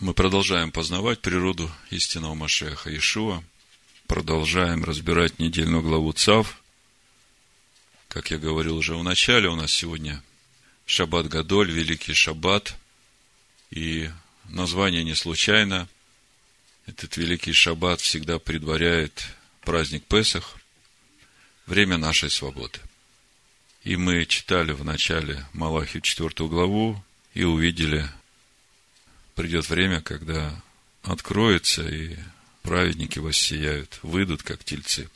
[0.00, 3.44] Мы продолжаем познавать природу истинного Машеха Иешуа,
[4.06, 6.58] продолжаем разбирать недельную главу ЦАВ.
[8.08, 10.22] Как я говорил уже в начале, у нас сегодня
[10.86, 12.74] Шаббат Гадоль, Великий Шаббат.
[13.70, 14.08] И
[14.48, 15.86] название не случайно.
[16.86, 19.26] Этот Великий Шаббат всегда предваряет
[19.60, 20.56] праздник Песах,
[21.66, 22.78] время нашей свободы.
[23.84, 27.04] И мы читали в начале Малахи четвертую главу
[27.34, 28.08] и увидели
[29.40, 30.62] придет время, когда
[31.02, 32.14] откроется, и
[32.60, 35.08] праведники воссияют, выйдут, как тельцы,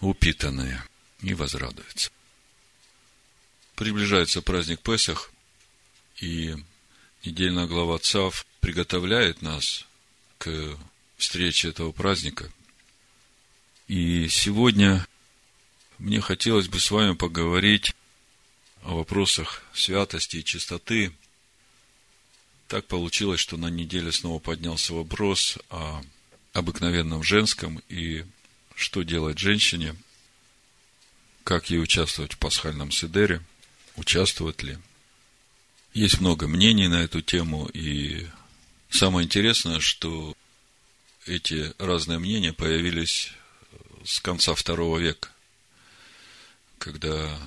[0.00, 0.82] упитанные,
[1.20, 2.10] и возрадуются.
[3.74, 5.30] Приближается праздник Песах,
[6.16, 6.56] и
[7.26, 9.84] недельная глава ЦАВ приготовляет нас
[10.38, 10.78] к
[11.18, 12.50] встрече этого праздника.
[13.86, 15.06] И сегодня
[15.98, 17.94] мне хотелось бы с вами поговорить
[18.82, 21.12] о вопросах святости и чистоты–
[22.68, 26.02] так получилось, что на неделе снова поднялся вопрос о
[26.52, 28.24] обыкновенном женском и
[28.74, 29.94] что делать женщине,
[31.44, 33.40] как ей участвовать в пасхальном седере,
[33.96, 34.78] участвовать ли.
[35.94, 38.26] Есть много мнений на эту тему, и
[38.90, 40.36] самое интересное, что
[41.26, 43.32] эти разные мнения появились
[44.04, 45.30] с конца второго века,
[46.78, 47.38] когда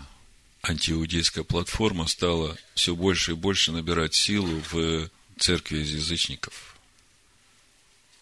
[0.64, 6.76] антииудейская платформа стала все больше и больше набирать силу в церкви из язычников.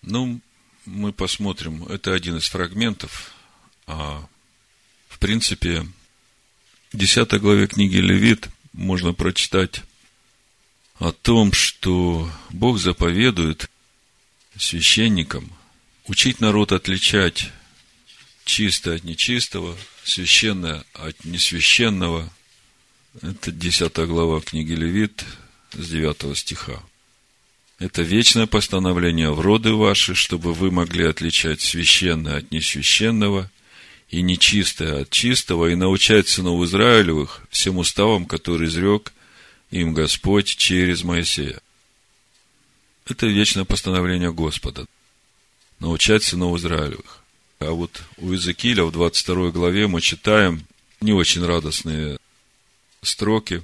[0.01, 0.39] Ну,
[0.85, 1.83] мы посмотрим.
[1.87, 3.33] Это один из фрагментов.
[3.87, 4.27] А
[5.09, 5.85] в принципе,
[6.91, 9.81] в 10 главе книги Левит можно прочитать
[10.99, 13.69] о том, что Бог заповедует
[14.57, 15.51] священникам
[16.05, 17.51] учить народ отличать
[18.47, 22.31] чистое от нечистого, священное от несвященного.
[23.21, 25.23] Это 10 глава книги Левит
[25.73, 26.81] с 9 стиха.
[27.77, 33.51] Это вечное постановление в роды ваши, чтобы вы могли отличать священное от несвященного
[34.09, 39.13] и нечистое от чистого, и научать сынов Израилевых всем уставам, которые изрек
[39.69, 41.59] им Господь через Моисея.
[43.05, 44.85] Это вечное постановление Господа.
[45.79, 47.23] Научать сынов Израилевых.
[47.59, 50.65] А вот у Иезекииля в 22 главе мы читаем
[51.01, 52.17] не очень радостные
[53.01, 53.63] строки.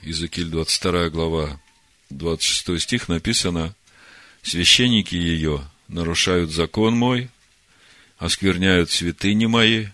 [0.00, 1.60] Иезекииль 22 глава,
[2.08, 3.74] 26 стих написано,
[4.42, 7.28] священники ее нарушают закон мой,
[8.16, 9.88] оскверняют святыни мои,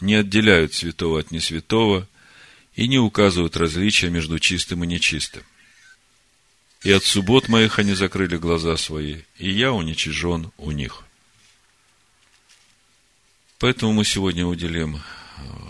[0.00, 2.06] не отделяют святого от несвятого
[2.76, 5.42] и не указывают различия между чистым и нечистым.
[6.84, 11.05] И от суббот моих они закрыли глаза свои, и я уничижен у них.
[13.58, 15.00] Поэтому мы сегодня уделим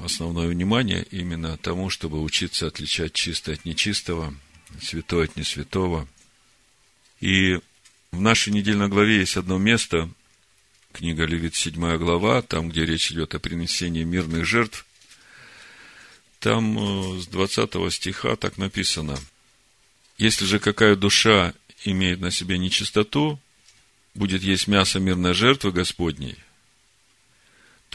[0.05, 4.35] основное внимание именно тому, чтобы учиться отличать чистое от нечистого,
[4.81, 6.09] святое от несвятого.
[7.21, 7.61] И
[8.11, 10.11] в нашей недельной главе есть одно место,
[10.93, 14.85] книга Левит, 7 глава, там, где речь идет о принесении мирных жертв.
[16.41, 19.19] Там э, с 20 стиха так написано.
[20.19, 21.55] Если же какая душа
[21.85, 23.39] имеет на себе нечистоту,
[24.15, 26.37] будет есть мясо мирной жертвы Господней,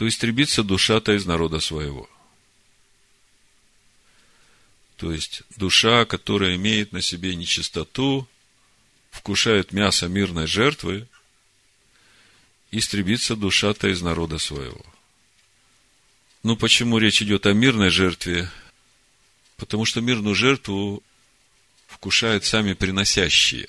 [0.02, 2.10] то истребится душа-то из народа своего.
[4.96, 8.28] То есть, душа, которая имеет на себе нечистоту,
[9.12, 11.06] вкушает мясо мирной жертвы,
[12.72, 14.84] истребится душа-то из народа своего.
[16.42, 18.50] Ну, почему речь идет о мирной жертве?
[19.56, 21.00] Потому что мирную жертву
[21.86, 23.68] вкушают сами приносящие.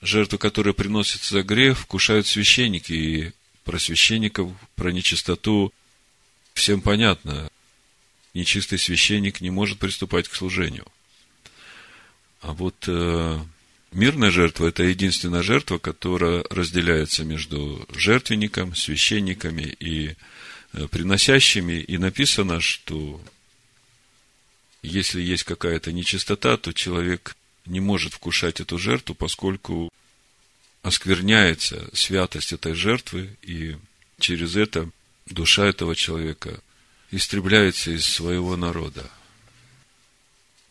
[0.00, 3.32] Жертву, которая приносится за грех, вкушают священники, и
[3.70, 5.72] про священников, про нечистоту
[6.54, 7.48] всем понятно.
[8.34, 10.88] Нечистый священник не может приступать к служению.
[12.40, 13.38] А вот э,
[13.92, 20.16] мирная жертва– это единственная жертва, которая разделяется между жертвенником, священниками и
[20.72, 21.74] э, приносящими.
[21.74, 23.20] И написано, что
[24.82, 29.90] если есть какая-то нечистота, то человек не может вкушать эту жертву, поскольку
[30.82, 33.76] оскверняется святость этой жертвы, и
[34.18, 34.90] через это
[35.26, 36.60] душа этого человека
[37.10, 39.10] истребляется из своего народа.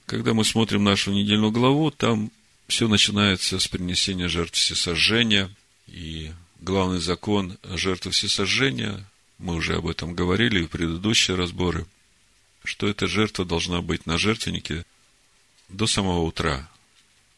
[0.06, 2.31] Когда мы смотрим нашу недельную главу, там
[2.67, 5.51] все начинается с принесения жертв всесожжения,
[5.88, 9.06] и главный закон жертвы всесожжения,
[9.38, 11.85] мы уже об этом говорили в предыдущие разборы,
[12.63, 14.85] что эта жертва должна быть на жертвеннике
[15.69, 16.69] до самого утра,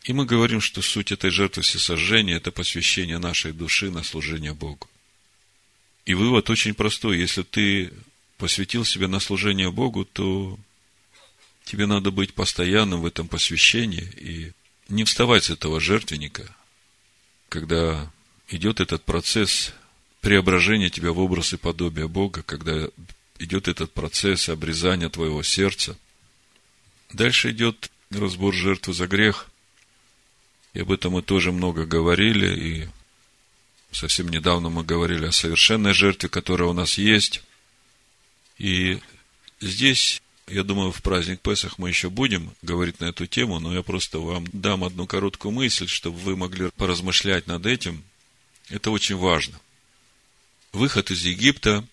[0.03, 4.89] и мы говорим, что суть этой жертвы всесожжения– это посвящение нашей души на служение Богу.
[6.05, 7.19] И вывод очень простой.
[7.19, 7.93] Если ты
[8.37, 10.57] посвятил себя на служение Богу, то
[11.65, 14.51] тебе надо быть постоянным в этом посвящении и
[14.89, 16.53] не вставать с этого жертвенника,
[17.49, 18.11] когда
[18.49, 19.73] идет этот процесс
[20.21, 22.87] преображения тебя в образ и подобие Бога, когда
[23.37, 25.95] идет этот процесс обрезания твоего сердца.
[27.13, 29.50] Дальше идет разбор жертвы за грех.
[30.73, 32.89] И об этом мы тоже много говорили, и
[33.91, 37.43] совсем недавно мы говорили о совершенной жертве, которая у нас есть.
[38.57, 38.99] И
[39.59, 43.83] здесь, я думаю, в праздник Песах мы еще будем говорить на эту тему, но я
[43.83, 48.03] просто вам дам одну короткую мысль, чтобы вы могли поразмышлять над этим.
[48.69, 49.59] Это очень важно.
[50.71, 51.85] Выход из Египта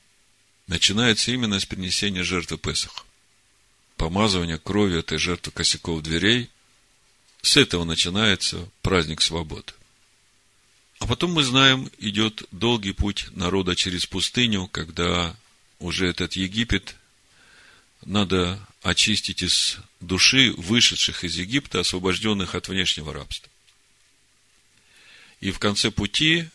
[0.69, 3.05] начинается именно с принесения жертвы Песах.
[3.97, 6.49] Помазывание крови этой жертвы косяков дверей.
[7.43, 9.73] С этого начинается праздник свободы.
[10.99, 15.37] А потом мы знаем, идет долгий путь народа через пустыню, когда
[15.79, 16.97] уже этот Египет
[18.05, 23.49] надо очистить из души вышедших из Египта, освобожденных от внешнего рабства.
[25.41, 26.49] И в конце пути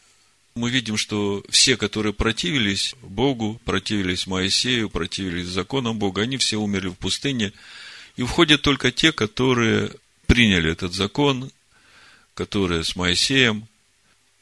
[0.56, 6.89] мы видим, что все, которые противились Богу, противились Моисею, противились законам Бога, они все умерли
[6.89, 7.53] в пустыне.
[8.18, 9.91] И входят только те, которые
[10.33, 11.51] приняли этот закон,
[12.33, 13.68] которые с Моисеем,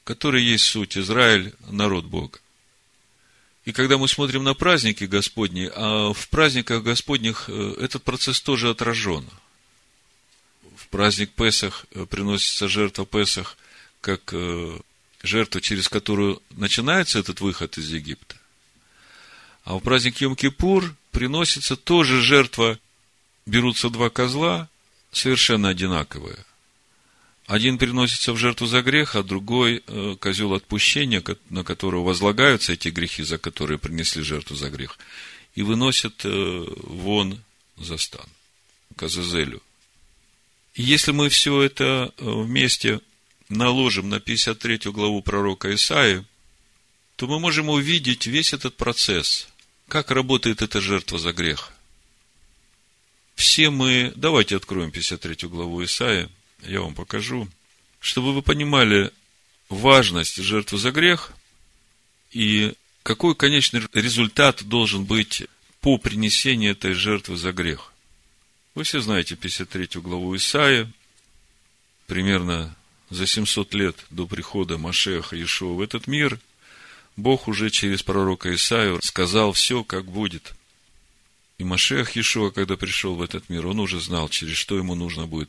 [0.05, 2.39] которые есть суть Израиль, народ Бога.
[3.65, 8.69] И когда мы смотрим на праздники Господни, а в праздниках Господних э, этот процесс тоже
[8.69, 9.27] отражен.
[10.77, 13.57] В праздник Песах э, приносится жертва Песах
[13.99, 14.79] как э,
[15.23, 18.37] жертва, через которую начинается этот выход из Египта.
[19.65, 22.79] А в праздник Йом-Кипур приносится тоже жертва,
[23.45, 24.69] берутся два козла,
[25.11, 26.37] совершенно одинаковые.
[27.47, 32.87] Один приносится в жертву за грех, а другой э, козел отпущения, на которого возлагаются эти
[32.89, 34.97] грехи, за которые принесли жертву за грех,
[35.55, 37.41] и выносят э, вон
[37.77, 38.27] за стан,
[38.95, 39.05] к.
[40.75, 43.01] И если мы все это э, вместе
[43.49, 46.23] наложим на 53 главу пророка Исаи,
[47.17, 49.49] то мы можем увидеть весь этот процесс,
[49.87, 51.73] как работает эта жертва за грех.
[53.41, 56.29] Все мы, давайте откроем 53 главу Исаи,
[56.59, 57.49] я вам покажу,
[57.99, 59.11] чтобы вы понимали
[59.67, 61.33] важность жертвы за грех
[62.29, 65.47] и какой конечный результат должен быть
[65.79, 67.93] по принесению этой жертвы за грех.
[68.75, 70.87] Вы все знаете 53 главу Исаия,
[72.05, 72.75] примерно
[73.09, 76.39] за 700 лет до прихода Машеха Иешуа в этот мир,
[77.15, 80.53] Бог уже через пророка Исаию сказал все, как будет.
[81.61, 85.27] И Машех Иешуа, когда пришел в этот мир, он уже знал, через что ему нужно
[85.27, 85.47] будет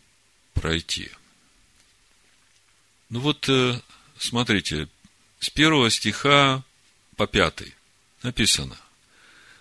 [0.53, 1.09] пройти.
[3.09, 3.81] Ну вот, э,
[4.19, 4.89] смотрите,
[5.41, 6.63] с первого стиха
[7.17, 7.75] по пятый
[8.23, 8.77] написано.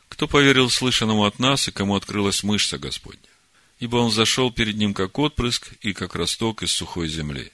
[0.09, 3.31] Кто поверил слышанному от нас, и кому открылась мышца Господня?
[3.79, 7.53] Ибо он зашел перед ним, как отпрыск и как росток из сухой земли.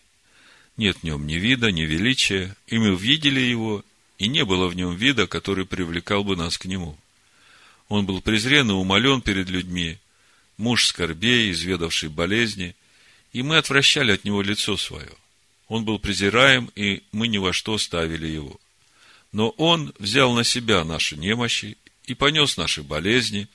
[0.76, 3.86] Нет в нем ни вида, ни величия, и мы видели его,
[4.18, 6.98] и не было в нем вида, который привлекал бы нас к нему.
[7.90, 9.98] Он был презрен и умолен перед людьми,
[10.58, 12.76] муж скорбей, изведавший болезни,
[13.32, 15.12] и мы отвращали от него лицо свое.
[15.68, 18.60] Он был презираем, и мы ни во что ставили его.
[19.32, 23.48] Но он взял на себя наши немощи и понес наши болезни,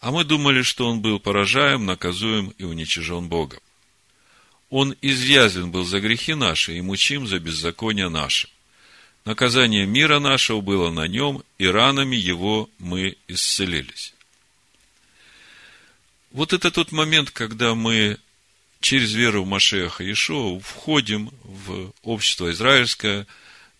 [0.00, 3.60] а мы думали, что он был поражаем, наказуем и уничижен Богом.
[4.70, 8.48] Он извязлен был за грехи наши и мучим за беззаконие наше.
[9.24, 14.14] Наказание мира нашего было на нем, и ранами его мы исцелились.
[16.32, 18.18] Вот это тот момент, когда мы
[18.80, 23.26] через веру в Машеха Иешуа входим в общество израильское,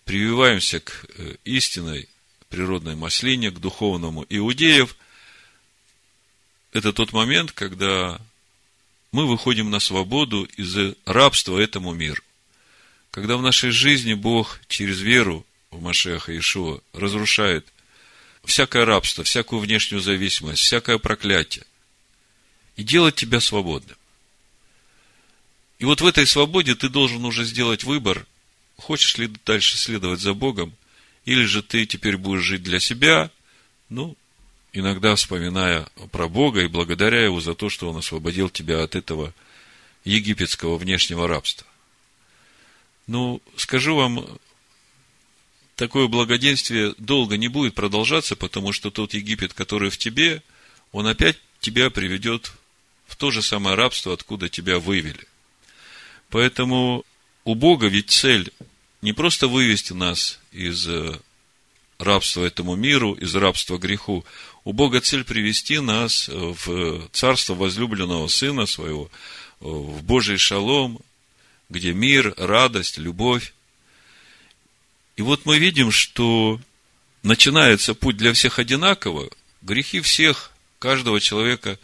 [0.05, 2.09] прививаемся к э, истинной
[2.49, 4.95] природной маслине, к духовному иудеев.
[6.73, 8.21] Это тот момент, когда
[9.11, 12.23] мы выходим на свободу из рабства этому миру.
[13.13, 17.67] Когда в нашей жизни Бог через веру в Машеха Ишуа разрушает
[18.43, 21.65] всякое рабство, всякую внешнюю зависимость, всякое проклятие,
[22.77, 23.97] и делает тебя свободным.
[25.79, 28.27] И вот в этой свободе ты должен уже сделать выбор,
[28.79, 30.73] хочешь ли дальше следовать за Богом,
[31.27, 33.31] или же ты теперь будешь жить для себя,
[33.91, 34.17] ну,
[34.73, 39.35] иногда вспоминая про Бога и благодаря Его за то, что Он освободил тебя от этого
[40.03, 41.67] египетского внешнего рабства.
[43.13, 44.27] Ну, скажу вам,
[45.77, 50.43] такое благоденствие долго не будет продолжаться, потому что тот Египет, который в тебе,
[50.93, 52.53] он опять тебя приведет
[53.07, 55.27] в то же самое рабство, откуда тебя вывели.
[56.31, 57.05] Поэтому
[57.45, 58.51] у Бога ведь цель
[59.03, 61.15] не просто вывести нас из э,
[61.99, 64.25] рабства этому миру, из рабства греху.
[64.65, 69.11] У Бога цель привести нас в царство возлюбленного Сына Своего,
[69.61, 70.99] в Божий шалом,
[71.73, 73.55] где мир, радость, любовь.
[75.17, 76.61] И вот мы видим, что
[77.23, 79.31] начинается путь для всех одинаково,
[79.63, 81.79] грехи всех, каждого человека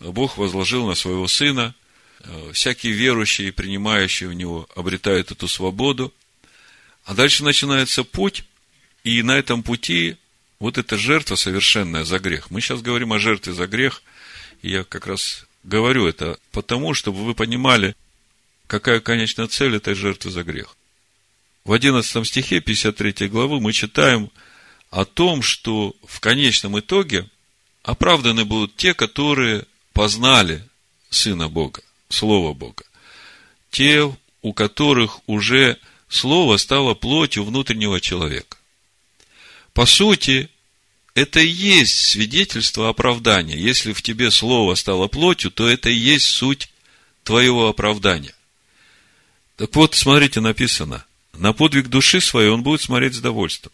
[0.00, 1.74] Бог возложил на своего сына,
[2.52, 6.12] всякие верующие и принимающие в него обретают эту свободу.
[7.04, 8.44] А дальше начинается путь,
[9.04, 10.16] и на этом пути
[10.58, 12.50] вот эта жертва совершенная за грех.
[12.50, 14.02] Мы сейчас говорим о жертве за грех,
[14.62, 17.94] и я как раз говорю это потому, чтобы вы понимали,
[18.68, 20.76] какая конечная цель этой жертвы за грех.
[21.64, 24.30] В 11 стихе 53 главы мы читаем
[24.90, 27.28] о том, что в конечном итоге
[27.82, 30.62] оправданы будут те, которые познали
[31.10, 32.84] Сына Бога, Слово Бога.
[33.70, 38.56] Те, у которых уже Слово стало плотью внутреннего человека.
[39.74, 40.48] По сути,
[41.14, 43.58] это и есть свидетельство оправдания.
[43.58, 46.70] Если в тебе слово стало плотью, то это и есть суть
[47.24, 48.34] твоего оправдания.
[49.58, 51.04] Так вот, смотрите, написано,
[51.36, 53.72] на подвиг души своей он будет смотреть с довольством.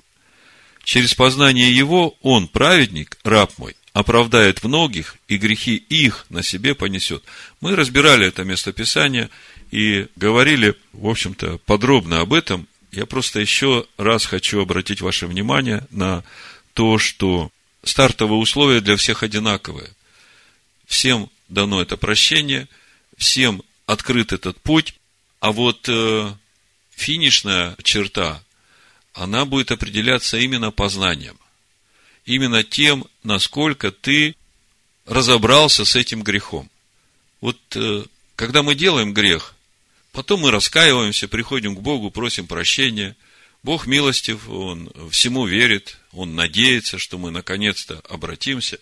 [0.83, 7.23] Через познание его он, праведник, раб мой, оправдает многих, и грехи их на себе понесет.
[7.61, 9.29] Мы разбирали это местописание
[9.71, 15.87] и говорили, в общем-то, подробно об этом я просто еще раз хочу обратить ваше внимание
[15.91, 16.25] на
[16.73, 17.51] то, что
[17.83, 19.91] стартовые условия для всех одинаковые.
[20.87, 22.69] Всем дано это прощение,
[23.19, 24.95] всем открыт этот путь,
[25.45, 26.35] а вот э,
[26.97, 28.43] финишная черта,
[29.13, 31.39] она будет определяться именно познанием.
[32.25, 34.37] Именно тем, насколько ты
[35.05, 36.71] разобрался с этим грехом.
[37.43, 39.55] Вот э, когда мы делаем грех,
[40.13, 43.15] Потом мы раскаиваемся, приходим к Богу, просим прощения.
[43.63, 48.79] Бог милостив, Он всему верит, Он надеется, что мы наконец-то обратимся.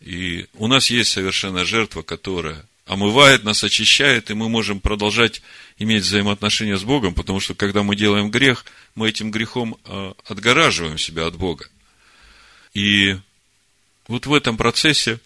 [0.00, 5.42] И у нас есть совершенная жертва, которая омывает нас, очищает, и мы можем продолжать
[5.78, 8.64] иметь взаимоотношения с Богом, потому что когда мы делаем грех,
[8.96, 11.68] мы этим грехом а, отгораживаем себя от Бога.
[12.74, 13.16] И
[14.08, 15.20] вот в этом процессе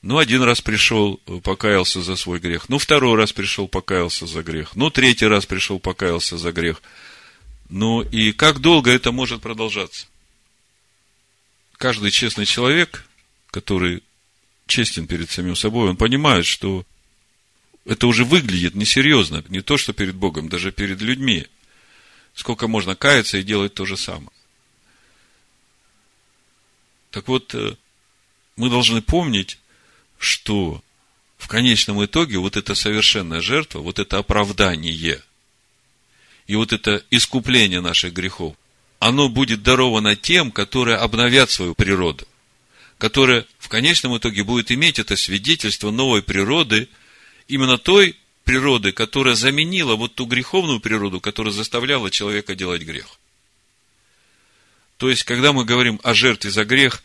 [0.00, 2.70] ну, один раз пришел, покаялся за свой грех.
[2.70, 4.74] Ну, второй раз пришел, покаялся за грех.
[4.74, 6.80] Ну, третий раз пришел, покаялся за грех.
[7.68, 10.06] Ну, и как долго это может продолжаться?
[11.76, 13.04] Каждый честный человек,
[13.50, 14.02] который
[14.68, 16.86] честен перед самим собой, он понимает, что
[17.84, 19.42] это уже выглядит несерьезно.
[19.48, 21.46] Не то, что перед Богом, даже перед людьми.
[22.34, 24.30] Сколько можно каяться и делать то же самое.
[27.10, 27.74] Так вот, э,
[28.56, 29.58] мы должны помнить,
[30.18, 30.82] что
[31.38, 35.22] в конечном итоге вот эта совершенная жертва, вот это оправдание
[36.46, 38.56] и вот это искупление наших грехов,
[38.98, 42.26] оно будет даровано тем, которые обновят свою природу,
[42.98, 46.88] которые в конечном итоге будет иметь это свидетельство новой природы,
[47.48, 53.18] именно той природы, которая заменила вот ту греховную природу, которая заставляла человека делать грех.
[54.96, 57.02] То есть, когда мы говорим о жертве за грех,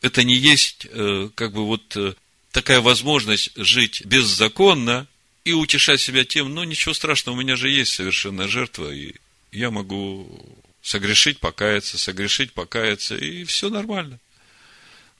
[0.00, 2.14] это не есть э, как бы вот э,
[2.52, 5.08] такая возможность жить беззаконно
[5.42, 9.16] и утешать себя тем, ну, ничего страшного, у меня же есть совершенная жертва, и
[9.50, 14.20] я могу согрешить, покаяться, согрешить, покаяться, и все нормально.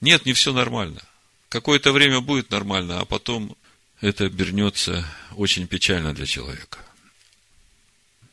[0.01, 1.01] Нет, не все нормально.
[1.49, 3.55] Какое-то время будет нормально, а потом
[4.01, 6.79] это обернется очень печально для человека.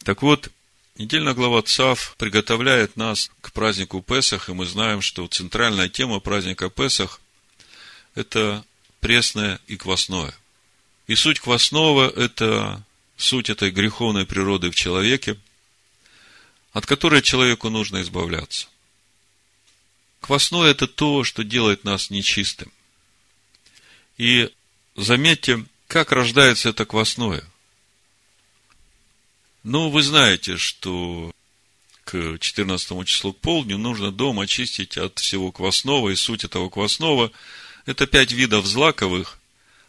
[0.02, 0.50] Так вот,
[0.96, 6.68] недельная глава ЦАВ приготовляет нас к празднику Песах, и мы знаем, что центральная тема праздника
[6.68, 7.20] Песах–
[8.14, 8.64] это
[9.00, 10.34] пресное и квасное.
[11.06, 12.84] И суть квасного– это
[13.16, 15.38] суть этой греховной природы в человеке,
[16.72, 18.66] от которой человеку нужно избавляться.
[20.24, 22.72] Квасное– это то, что делает нас нечистым.
[24.16, 24.50] И
[24.96, 27.44] заметьте, как рождается это квасное.
[29.64, 31.30] Ну, вы знаете, что
[32.04, 37.30] к 14 числу к полдню нужно дом очистить от всего квасного, и суть этого квасного–
[37.84, 39.38] это пять видов злаковых,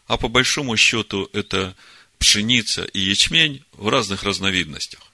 [0.05, 1.77] а по большому счету это
[2.19, 5.13] пшеница и ячмень в разных разновидностях.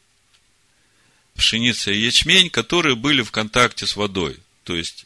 [1.36, 4.40] Пшеница и ячмень, которые были в контакте с водой.
[4.64, 5.06] То есть,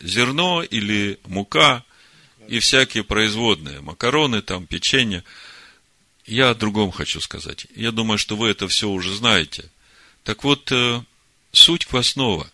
[0.00, 1.84] зерно или мука
[2.48, 5.24] и всякие производные, макароны, там, печенье.
[6.26, 7.66] Я о другом хочу сказать.
[7.74, 9.70] Я думаю, что вы это все уже знаете.
[10.24, 11.02] Так вот, э,
[11.52, 12.50] суть квасного.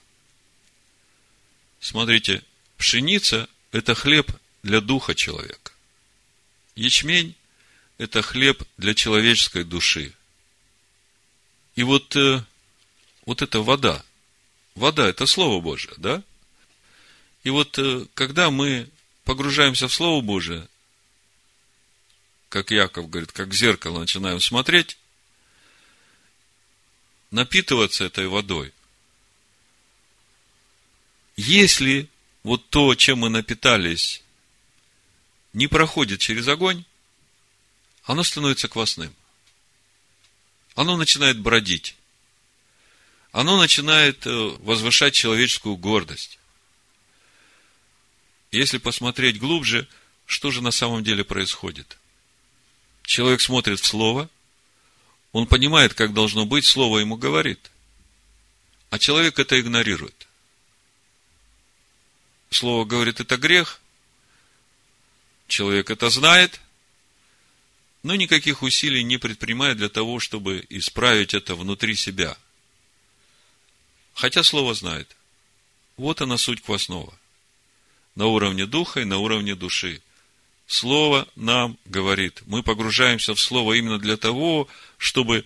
[1.81, 2.43] Смотрите,
[2.77, 4.31] пшеница это хлеб
[4.63, 5.73] для духа человека.
[6.75, 7.35] Ячмень–
[7.99, 10.13] это хлеб для человеческой души.
[11.75, 12.43] И вот, э,
[13.27, 14.05] вот эта вода.
[14.75, 16.23] Вода– это Слово Божие, да?
[17.45, 18.89] И вот, э, когда мы
[19.25, 20.69] погружаемся в Слово Божие,
[22.49, 24.99] как Яков говорит, как в зеркало начинаем смотреть,
[27.31, 28.73] напитываться этой водой.
[31.37, 32.09] Если
[32.43, 34.23] вот то, чем мы напитались,
[35.55, 36.85] не проходит через огонь,
[38.05, 39.15] оно становится квасным.
[40.75, 41.97] Оно начинает бродить.
[43.31, 44.31] Оно начинает э,
[44.61, 46.39] возвышать человеческую гордость.
[48.53, 49.89] Если посмотреть глубже,
[50.27, 51.99] что же на самом деле происходит?
[53.03, 54.29] Человек смотрит в Слово,
[55.33, 57.71] он понимает, как должно быть, Слово ему говорит.
[58.91, 60.29] А человек это игнорирует.
[62.51, 63.81] Слово говорит, это грех.
[65.49, 66.61] Человек это знает,
[68.03, 72.37] но никаких усилий не предпринимает для того, чтобы исправить это внутри себя.
[74.13, 75.17] Хотя Слово знает.
[75.97, 77.19] Вот она суть квасного.
[78.15, 80.03] На уровне духа и на уровне души.
[80.67, 82.43] Слово нам говорит.
[82.47, 85.45] Мы погружаемся в Слово именно для того, чтобы,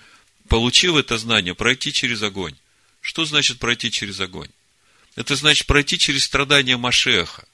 [0.49, 2.55] получив это знание, пройти через огонь.
[3.01, 4.51] Что значит пройти через огонь?
[5.15, 7.47] Это значит пройти через страдания Машеха.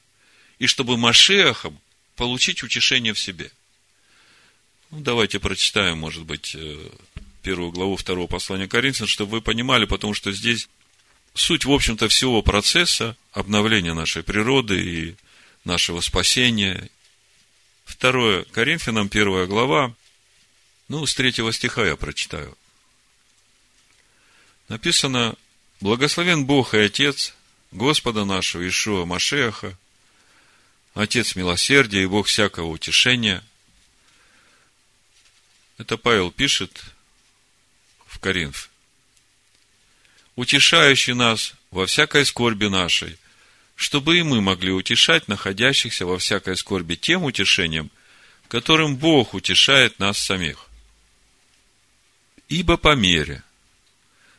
[0.59, 1.78] И чтобы Машехом
[2.16, 3.50] получить утешение в себе.
[4.90, 6.90] Ну, давайте прочитаем, может быть, э,
[7.42, 10.69] первую главу второго послания Коринфянам, чтобы вы понимали, потому что здесь
[11.35, 15.17] суть, в общем-то, всего процесса обновления нашей природы и
[15.65, 16.89] нашего спасения.
[17.85, 19.95] Второе Коринфянам, первая глава,
[20.89, 22.57] ну, с третьего стиха я прочитаю.
[24.69, 25.37] Написано,
[25.81, 27.35] «Благословен Бог и Отец
[27.73, 29.77] Господа нашего Ишуа Машеха,
[30.95, 33.43] Отец милосердия и Бог всякого утешения.
[35.79, 36.85] Это Павел пишет
[38.07, 38.72] в Коринф.
[40.37, 43.19] Утешающий нас во всякой скорби нашей,
[43.75, 47.91] чтобы и мы могли утешать находящихся во всякой скорби тем утешением,
[48.49, 50.67] которым Бог утешает нас самих.
[52.49, 53.43] Ибо по мере,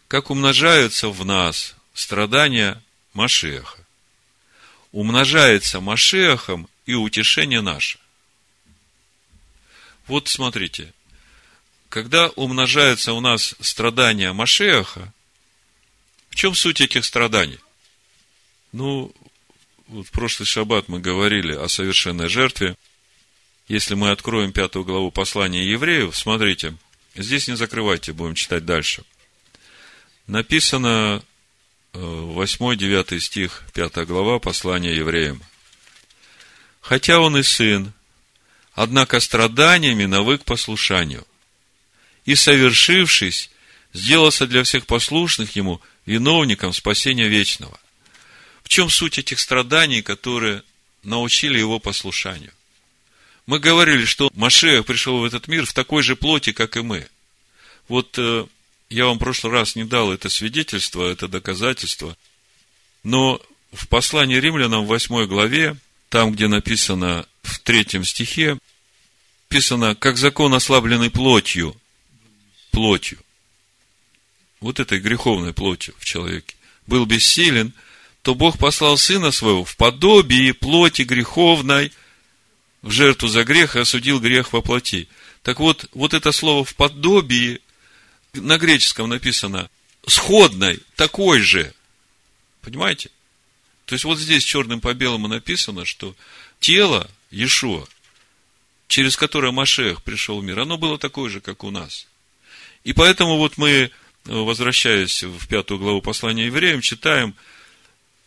[0.08, 2.82] как умножаются в нас страдания
[3.14, 3.80] Машеха.
[4.92, 7.98] Умножается Машехом и утешение наше.
[10.08, 10.94] Вот смотрите,
[11.90, 15.14] когда умножаются у нас страдания Машеха,
[16.34, 17.60] в чем суть этих страданий?
[18.72, 19.14] Ну,
[19.86, 22.76] вот в прошлый шаббат мы говорили о совершенной жертве.
[23.68, 26.76] Если мы откроем пятую главу послания евреев, смотрите,
[27.14, 29.04] здесь не закрывайте, будем читать дальше.
[30.26, 31.24] Написано
[31.94, 35.40] 8-9 стих, 5 глава, послания евреям.
[36.82, 37.94] Хотя он и сын,
[38.74, 41.28] однако страданиями навык послушанию.
[42.26, 43.52] И, совершившись,
[43.94, 47.80] сделался для всех послушных ему виновником спасения вечного.
[48.64, 50.64] В чем суть этих страданий, которые
[51.04, 52.52] научили его послушанию?
[53.46, 57.08] Мы говорили, что Машех пришел в этот мир в такой же плоти, как и мы.
[57.88, 58.46] Вот э,
[58.90, 62.18] я вам в прошлый раз не дал это свидетельство, это доказательство.
[63.04, 63.42] Но
[63.74, 65.76] в послании римлянам в 8 главе,
[66.10, 68.58] там, где написано в третьем стихе,
[69.50, 71.76] написано, как закон ослабленный плотью,
[72.72, 73.20] плотью,
[74.64, 76.56] вот этой греховной плотью в человеке,
[76.88, 77.74] был бессилен,
[78.22, 81.92] то Бог послал Сына Своего в подобии плоти греховной
[82.82, 85.08] в жертву за грех и осудил грех во плоти.
[85.42, 87.60] Так вот, вот это слово в подобии
[88.34, 89.70] на греческом написано
[90.08, 91.74] сходной, такой же.
[92.62, 93.10] Понимаете?
[93.86, 96.16] То есть вот здесь черным по белому написано, что
[96.60, 97.86] тело Иешуа,
[98.88, 102.08] через которое Машех пришел в мир, оно было такое же, как у нас.
[102.84, 103.92] И поэтому вот мы,
[104.26, 107.36] возвращаясь в пятую главу послания евреям, читаем,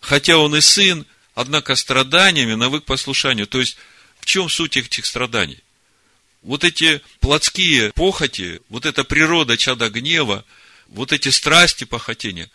[0.01, 3.47] хотя он и сын, однако страданиями навык послушанию.
[3.47, 3.77] То есть,
[4.21, 5.63] в чем суть этих страданий?
[6.47, 10.45] вот эти плотские похоти, вот эта природа чада гнева,
[10.87, 12.49] вот эти страсти похотения,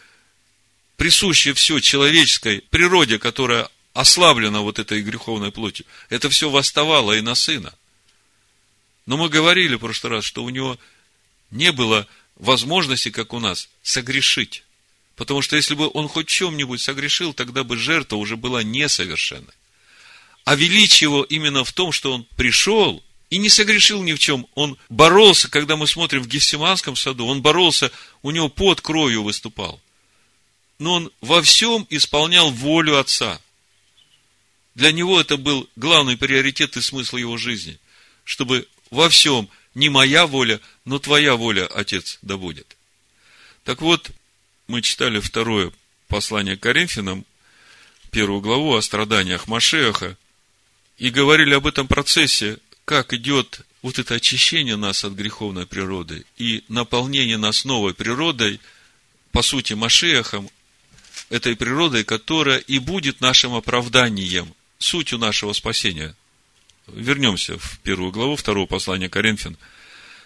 [0.95, 7.35] присущие все человеческой природе, которая ослаблена вот этой греховной плотью, это все восставало и на
[7.35, 7.73] сына.
[9.05, 10.79] Но мы говорили в прошлый раз, что у него
[11.51, 12.07] не было
[12.41, 14.63] возможности, как у нас, согрешить.
[15.15, 19.53] Потому что если бы он хоть чем-нибудь согрешил, тогда бы жертва уже была несовершенной.
[20.43, 23.01] А величие его именно в том, что он пришел–
[23.31, 24.45] и не согрешил ни в чем.
[24.53, 27.89] Он боролся, когда мы смотрим в Гефсиманском саду, он боролся,
[28.21, 29.81] у него под кровью выступал.
[30.77, 33.41] Но он во всем исполнял волю Отца.
[34.75, 37.79] Для него это был главный приоритет и смысл его жизни.
[38.25, 42.77] Чтобы во всем не моя воля, но твоя воля, Отец, да будет.
[43.63, 44.11] Так вот,
[44.67, 45.71] мы читали второе
[46.07, 47.25] послание Коринфянам,
[48.09, 50.17] первую главу о страданиях Машеха,
[50.97, 56.63] и говорили об этом процессе как идет вот это очищение нас от греховной природы и
[56.67, 58.59] наполнение нас новой природой,
[59.31, 60.49] по сути, Машехом,
[61.29, 66.15] этой природой, которая и будет нашим оправданием, сутью нашего спасения.
[66.87, 69.57] Вернемся в первую главу второго послания Коринфян.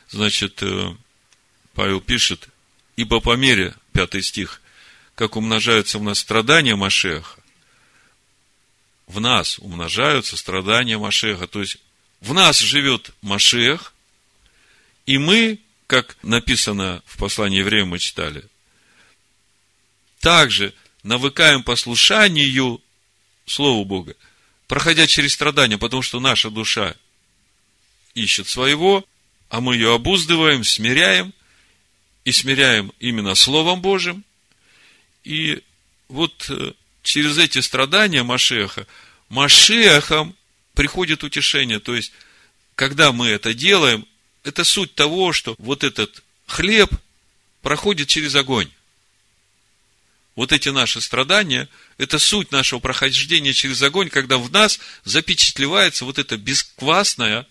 [0.10, 0.96] Значит, э,
[1.74, 2.50] Павел пишет,
[2.96, 4.62] ибо по мере, пятый стих,
[5.16, 7.40] как умножаются в нас страдания Машеха,
[9.08, 11.48] в нас умножаются страдания Машеха.
[11.48, 11.78] То есть,
[12.22, 13.94] в нас живет Машех,
[15.06, 18.48] и мы, как написано в послании евреям мы читали,
[20.20, 22.82] также навыкаем послушанию
[23.46, 24.16] Слову Бога,
[24.68, 26.96] проходя через страдания, потому что наша душа
[28.16, 29.06] ищет своего,
[29.50, 31.34] а мы ее обуздываем, смиряем,
[32.24, 34.24] и смиряем именно Словом Божьим.
[35.24, 35.62] И
[36.08, 38.88] вот э, через эти страдания Машеха,
[39.30, 40.36] Машехом
[40.74, 41.80] приходит утешение.
[41.80, 42.12] То есть,
[42.76, 44.08] когда мы это делаем,
[44.44, 46.90] это суть того, что вот этот хлеб
[47.62, 48.70] проходит через огонь
[50.36, 56.20] вот эти наши страдания, это суть нашего прохождения через огонь, когда в нас запечатлевается вот
[56.20, 57.48] эта бесквасная,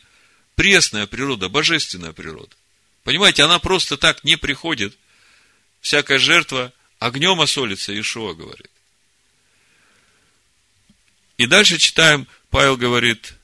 [0.54, 2.54] пресная природа, божественная природа.
[3.02, 4.96] Понимаете, она просто так не приходит.
[5.80, 8.70] Всякая жертва огнем осолится, Ишуа говорит.
[11.36, 13.34] И дальше читаем, Павел говорит,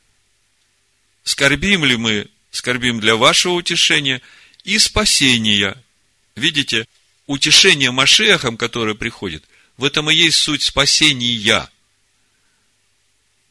[1.25, 4.23] скорбим ли мы, скорбим для вашего утешения
[4.65, 5.77] и спасения.
[6.37, 6.87] Видите,
[7.27, 9.45] утешение Машехом, которое приходит,
[9.77, 11.69] в этом и есть суть спасения.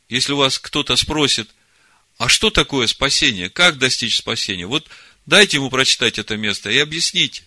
[0.08, 1.50] Если у вас кто-то спросит,
[2.19, 4.88] а что такое спасение, как достичь спасения, вот
[5.25, 7.43] дайте ему прочитать это место и объясните.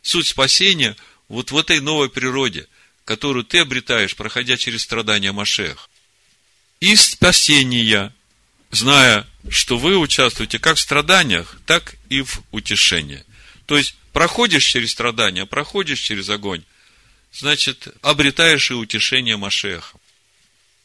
[0.00, 0.96] Суть спасения
[1.28, 2.66] вот в этой новой природе,
[3.04, 5.90] которую ты обретаешь, проходя через страдания Машех.
[6.80, 8.14] И спасения,
[8.70, 13.24] зная, что вы участвуете как в страданиях, так и в утешении.
[13.66, 16.64] То есть, проходишь через страдания, проходишь через огонь,
[17.30, 20.00] значит, обретаешь и утешение Машехом.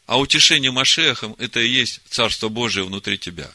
[0.10, 3.48] А утешение Машехом– это и есть Царство Божие внутри тебя.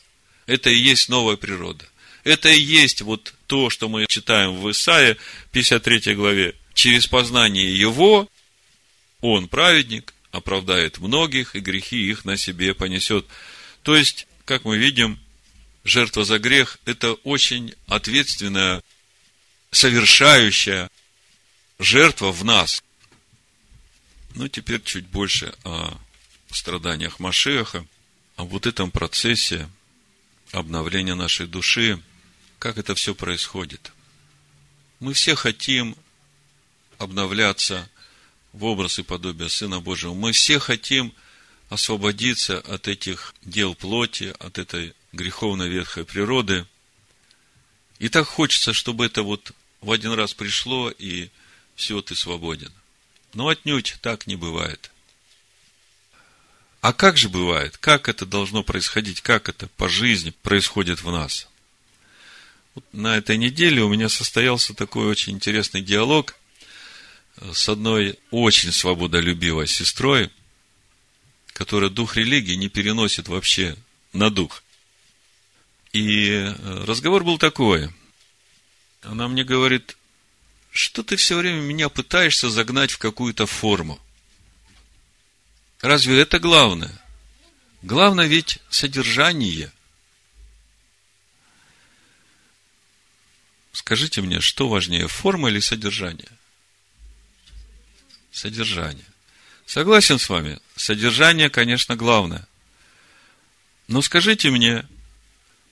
[0.47, 1.85] Это и есть новая природа.
[2.23, 5.17] Это и есть вот то, что мы читаем в Исаии,
[5.51, 6.55] 53 главе.
[6.73, 8.29] Через познание Его
[9.21, 13.27] Он, праведник, оправдает многих, и грехи их на себе понесет.
[13.83, 15.19] То есть, как мы видим,
[15.83, 18.81] жертва за грех– это очень ответственная
[19.73, 20.89] совершающая
[21.81, 22.81] жертва в нас.
[24.37, 25.99] Ну, теперь чуть больше о
[26.57, 27.87] страданиях Машеха,
[28.37, 29.69] о вот этом процессе
[30.53, 32.03] обновления нашей души,
[32.59, 33.93] как это все происходит.
[35.01, 35.97] Мы все хотим
[36.99, 37.89] обновляться
[38.53, 40.15] в образ и подобие Сына Божьего.
[40.15, 41.13] Мы все хотим
[41.69, 46.67] освободиться от этих дел плоти, от этой греховной ветхой природы.
[47.99, 51.31] И так хочется, чтобы это вот в один раз пришло, и
[51.75, 52.73] все, ты свободен.
[53.35, 54.91] Но отнюдь так не бывает.
[56.85, 57.79] А как же бывает?
[57.79, 59.23] Как это должно происходить?
[59.23, 61.49] Как это по жизни происходит в нас?
[62.75, 66.35] Вот на этой неделе у меня состоялся такой очень интересный диалог
[67.41, 70.31] с одной очень свободолюбивой сестрой,
[71.55, 73.77] которая дух религии не переносит вообще
[74.13, 74.63] на дух.
[75.95, 77.89] И э, разговор был такой–
[79.05, 79.97] она мне говорит,
[80.71, 83.99] что ты все время меня пытаешься загнать в какую-то форму?
[85.85, 86.99] Разве это главное?
[87.83, 89.71] Главное ведь содержание.
[93.71, 96.31] Скажите мне, что важнее, форма или содержание?
[98.33, 99.05] Содержание.
[99.67, 102.49] Согласен с вами, содержание, конечно, главное.
[103.87, 104.89] Но скажите мне,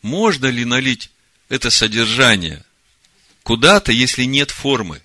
[0.02, 1.08] можно ли налить
[1.48, 2.62] это содержание
[3.44, 5.00] куда-то, если нет формы.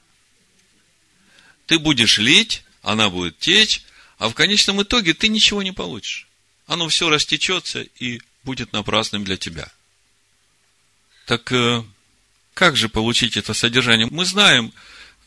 [1.66, 3.86] Ты будешь лить, она будет течь,
[4.18, 6.28] а в конечном итоге ты ничего не получишь.
[6.66, 9.72] Оно все растечется и будет напрасным для тебя.
[11.26, 11.84] Так э,
[12.54, 14.08] как же получить это содержание?
[14.10, 14.74] Мы знаем,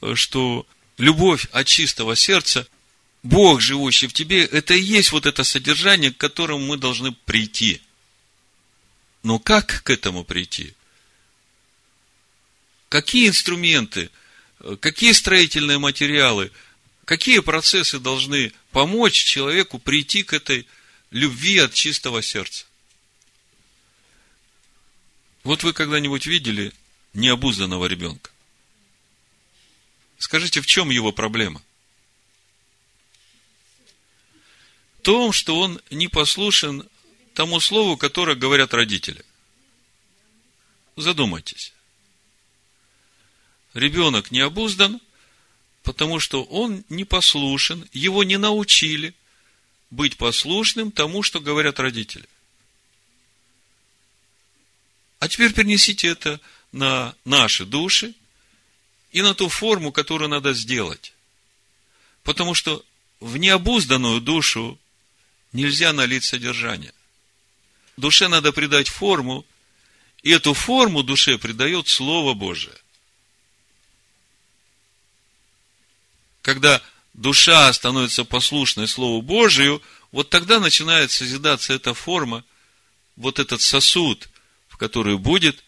[0.00, 0.66] э, что
[0.98, 2.66] любовь от чистого сердца,
[3.22, 7.82] Бог, живущий в тебе, это и есть вот это содержание, к которому мы должны прийти.
[9.22, 10.74] Но как к этому прийти?
[12.90, 14.10] какие инструменты,
[14.80, 16.50] какие строительные материалы,
[17.10, 20.64] какие процессы должны помочь человеку прийти к этой
[21.10, 22.66] любви от чистого сердца.
[25.42, 26.72] Вот вы когда-нибудь видели
[27.12, 28.30] необузданного ребенка?
[30.18, 31.60] Скажите, в чем его проблема?
[34.98, 36.88] В том, что он не послушен
[37.34, 39.24] тому слову, которое говорят родители.
[40.94, 41.72] Задумайтесь.
[43.74, 45.00] Ребенок не обуздан,
[45.82, 49.14] потому что он не послушен, его не научили
[49.90, 52.28] быть послушным тому, что говорят родители.
[55.18, 56.40] А теперь перенесите это
[56.72, 58.14] на наши души
[59.12, 61.12] и на ту форму, которую надо сделать.
[62.22, 62.84] Потому что
[63.18, 64.78] в необузданную душу
[65.52, 66.94] нельзя налить содержание.
[67.96, 69.44] Душе надо придать форму,
[70.22, 72.76] и эту форму душе придает Слово Божие.
[76.50, 76.82] Когда
[77.14, 82.42] душа становится послушной Слову Божию, вот тогда начинает созидаться эта форма,
[83.14, 84.28] вот этот сосуд,
[84.66, 85.62] в который будет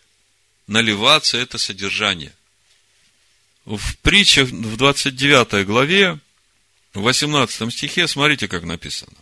[0.66, 2.35] наливаться это содержание.
[3.64, 6.18] В притчах в 29 главе,
[6.95, 9.16] в 18 стихе, смотрите, как написано.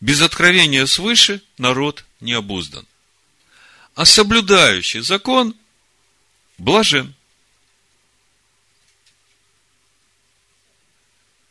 [0.00, 2.84] Без откровения свыше народ не обуздан.
[3.94, 5.54] А соблюдающий закон
[6.58, 7.14] блажен.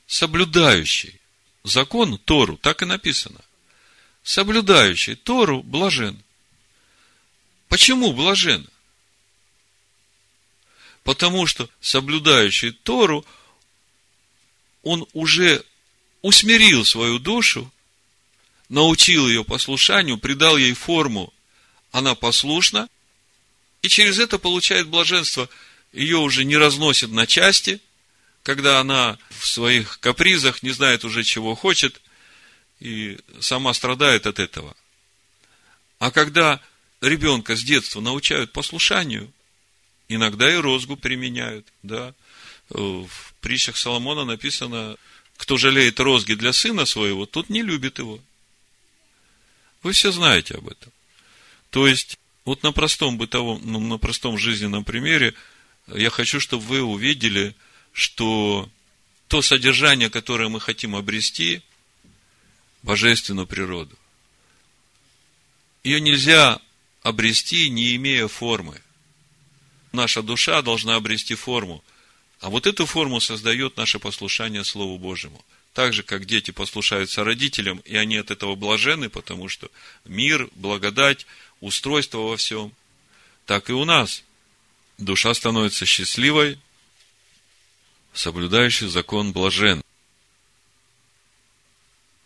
[0.08, 1.20] Соблюдающий
[1.64, 3.40] закон Тору, так и написано.
[4.24, 6.22] Соблюдающий Тору блажен.
[7.68, 8.68] Почему блажен?
[11.04, 13.26] Потому что соблюдающий Тору,
[14.84, 15.64] он уже
[16.22, 17.72] усмирил свою душу
[18.70, 21.34] научил ее послушанию, придал ей форму,
[21.92, 22.90] она послушна,
[23.82, 25.50] и через это получает блаженство.
[25.94, 27.80] Ее уже не разносит на части,
[28.48, 32.00] когда она в своих капризах не знает уже, чего хочет,
[32.80, 34.74] и сама страдает от этого.
[36.00, 36.62] А когда
[37.02, 39.30] ребенка с детства научают послушанию,
[40.08, 42.14] иногда и розгу применяют, да.
[42.70, 44.96] В притчах Соломона написано,
[45.36, 48.18] кто жалеет розги для сына своего, тот не любит его.
[49.84, 50.94] Вы все знаете об этом.
[51.70, 55.34] То есть, вот на простом бытовом, ну, на простом жизненном примере
[55.88, 57.54] я хочу, чтобы вы увидели,
[57.98, 58.70] что
[59.28, 61.64] то содержание, которое мы хотим обрести,
[62.84, 63.98] божественную природу,
[65.84, 66.62] ее нельзя
[67.02, 68.80] обрести, не имея формы.
[69.94, 71.84] Наша душа должна обрести форму.
[72.40, 75.44] А вот эту форму создает наше послушание Слову Божьему–
[75.78, 79.70] так же, как дети послушаются родителям, и они от этого блажены, потому что
[80.06, 81.28] мир, благодать,
[81.60, 82.74] устройство во всем,
[83.46, 84.24] так и у нас.
[84.98, 86.58] Душа становится счастливой,
[88.18, 89.82] соблюдающий закон блажен.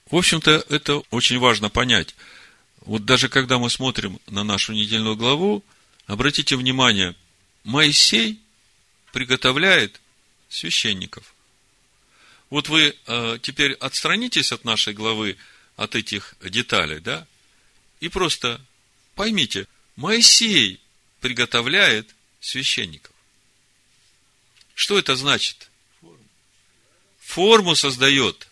[0.09, 2.15] В общем-то, это очень важно понять.
[2.81, 5.63] Вот даже когда мы смотрим на нашу недельную главу,
[6.07, 7.15] обратите внимание,
[7.63, 8.39] Моисей
[9.11, 10.01] приготовляет
[10.49, 11.35] священников–
[12.51, 15.37] вот вы э, теперь отстранитесь от нашей главы,
[15.77, 17.25] от этих деталей, да,
[18.01, 18.61] и просто
[19.15, 20.81] поймите, Моисей
[21.21, 23.13] приготовляет священников.
[24.75, 25.70] Что это значит?
[27.31, 28.49] Форму создает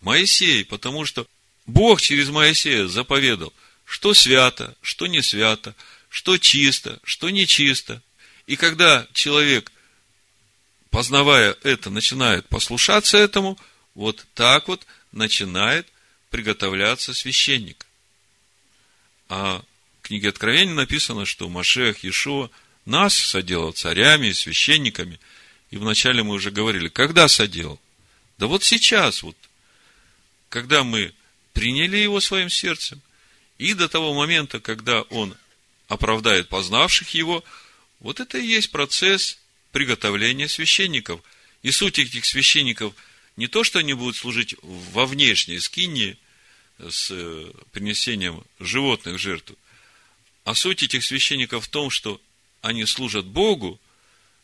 [0.00, 1.26] Моисей, потому что
[1.66, 3.52] Бог через Моисея заповедал,
[3.84, 5.74] что свято, что не свято,
[6.08, 8.00] что чисто, что не чисто.
[8.46, 9.70] И когда человек
[10.88, 13.58] познавая это, начинает послушаться этому,
[13.94, 15.86] вот так вот начинает
[16.30, 17.84] приготовляться священник.
[19.28, 19.62] А
[20.00, 22.48] в книге Откровения написано, что Машех Иешуа
[22.86, 25.20] нас соделал царями и священниками.
[25.70, 27.78] И вначале мы уже говорили, когда соделал?
[28.38, 29.36] Да вот сейчас, вот,
[30.48, 31.12] когда мы
[31.52, 33.00] приняли его своим сердцем,
[33.58, 35.36] и до того момента, когда он
[35.88, 37.44] оправдает познавших его,
[38.00, 39.38] вот это и есть процесс
[39.72, 41.20] приготовления священников.
[41.62, 42.94] И суть этих священников
[43.36, 46.16] не то, что они будут служить во внешней скинии
[46.78, 49.54] с э, принесением животных жертв,
[50.44, 52.20] а суть этих священников в том, что
[52.60, 53.80] они служат Богу,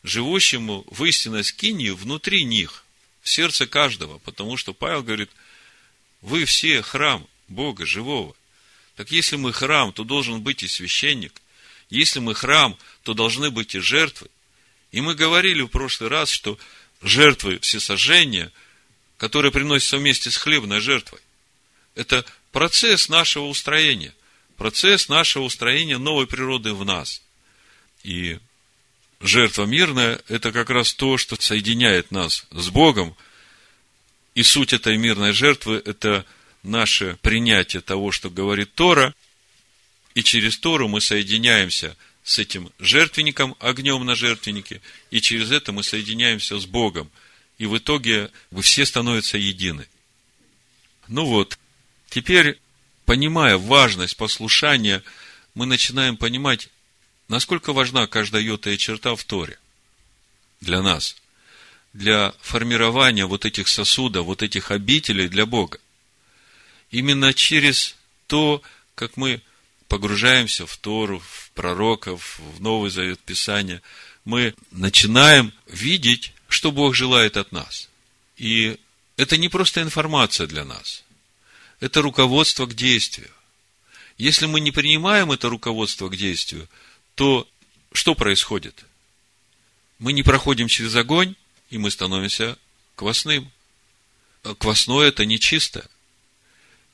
[0.03, 2.83] живущему в истинной скинии внутри них,
[3.21, 5.29] в сердце каждого, потому что Павел говорит,
[6.21, 8.35] вы все храм Бога живого.
[8.95, 11.41] Так если мы храм, то должен быть и священник.
[11.89, 14.29] Если мы храм, то должны быть и жертвы.
[14.91, 16.57] И мы говорили в прошлый раз, что
[17.01, 18.51] жертвы всесожжения,
[19.17, 21.19] которые приносятся вместе с хлебной жертвой,
[21.95, 24.13] это процесс нашего устроения,
[24.57, 27.21] процесс нашего устроения новой природы в нас.
[28.03, 28.39] И
[29.21, 33.15] жертва мирная– это как раз то, что соединяет нас с Богом.
[34.35, 36.25] И суть этой мирной жертвы– это
[36.63, 39.13] наше принятие того, что говорит Тора,
[40.13, 45.83] и через Тору мы соединяемся– с этим жертвенником, огнем на жертвеннике, и через это мы
[45.83, 47.09] соединяемся с Богом.
[47.57, 49.87] И в итоге вы все становятся едины.
[51.07, 51.57] Ну вот,
[52.09, 52.59] теперь,
[53.05, 55.03] понимая важность послушания,
[55.53, 56.69] мы начинаем понимать,
[57.31, 59.57] насколько важна каждая йота и черта в Торе
[60.59, 61.15] для нас,
[61.93, 65.79] для формирования вот этих сосудов, вот этих обителей для Бога.
[66.89, 67.95] Именно через
[68.27, 68.61] то,
[68.95, 69.41] как мы
[69.87, 73.81] погружаемся в Тору, в пророков, в Новый Завет Писания,
[74.25, 77.87] мы начинаем видеть, что Бог желает от нас.
[78.35, 78.77] И
[79.15, 81.05] это не просто информация для нас,
[81.79, 83.31] это руководство к действию.
[84.17, 86.67] Если мы не принимаем это руководство к действию,
[87.21, 87.47] то
[87.93, 88.83] что происходит?
[89.99, 91.35] Мы не проходим через огонь,
[91.69, 92.57] и мы становимся
[92.95, 93.51] квасным.
[94.41, 95.87] А квасное– это нечисто.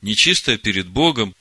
[0.02, 1.34] Нечистое перед Богом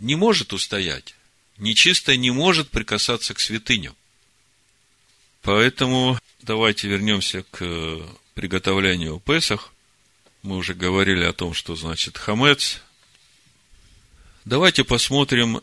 [0.00, 1.14] не может устоять.
[1.58, 3.94] Нечистое не может прикасаться к святыням.
[5.42, 8.02] Поэтому давайте вернемся к
[8.34, 9.72] приготовлению Песах.
[10.42, 12.80] Мы уже говорили о том, что значит хамец.
[14.44, 15.62] Давайте посмотрим,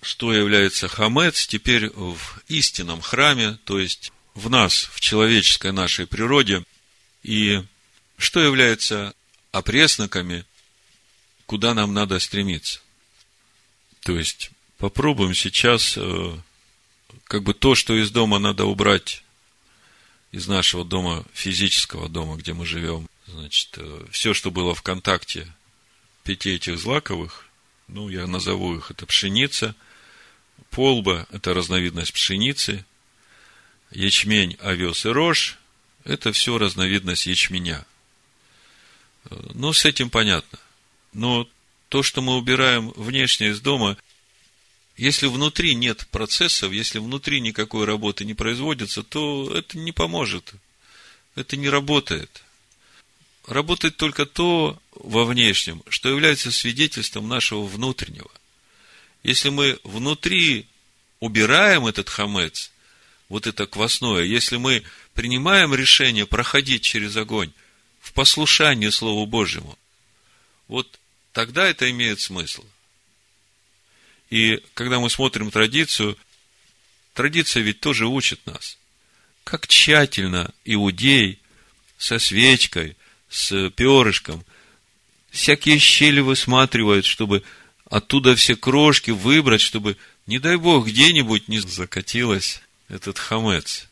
[0.00, 6.64] что является хамец теперь в истинном храме, то есть в нас, в человеческой нашей природе,
[7.22, 7.62] и
[8.16, 9.14] что является
[9.52, 10.44] опресноками,
[11.46, 12.80] куда нам надо стремиться.
[14.00, 16.38] То есть, попробуем сейчас, э,
[17.24, 19.24] как бы то, что из дома надо убрать,
[20.30, 25.46] из нашего дома, физического дома, где мы живем, Значит, э, все, что было в контакте
[26.24, 27.46] пяти этих злаковых,
[27.86, 29.74] ну, я назову их, это пшеница,
[30.70, 32.84] полба– это разновидность пшеницы,
[33.90, 35.58] ячмень, овес и рожь–
[36.04, 37.84] это все разновидность ячменя.
[39.30, 40.58] Ну, с этим понятно.
[41.12, 41.48] Но
[41.88, 43.96] то, что мы убираем внешне из дома,
[44.96, 50.54] если внутри нет процессов, если внутри никакой работы не производится, то это не поможет.
[51.34, 52.42] Это не работает–
[53.48, 58.30] работает только то во внешнем, что является свидетельством нашего внутреннего.
[59.22, 60.66] Если мы внутри
[61.20, 62.70] убираем этот хамец,
[63.28, 64.82] вот это квасное, если мы
[65.14, 67.52] принимаем решение проходить через огонь
[68.00, 69.78] в послушании Слову Божьему,
[70.66, 70.98] вот
[71.32, 72.64] тогда это имеет смысл.
[74.30, 76.16] И когда мы смотрим традицию,
[77.14, 78.78] традиция ведь тоже учит нас,
[79.44, 81.40] как тщательно иудей
[81.98, 82.96] со свечкой–
[83.28, 84.44] с перышком,
[85.30, 87.42] всякие щели высматривают, чтобы
[87.90, 89.96] оттуда все крошки выбрать, чтобы,
[90.26, 93.86] не дай бог, где-нибудь не закатилась этот хамец.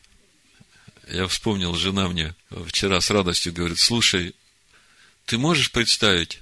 [1.08, 2.34] Я вспомнил, жена мне
[2.66, 4.34] вчера с радостью говорит, слушай,
[5.24, 6.40] ты можешь представить,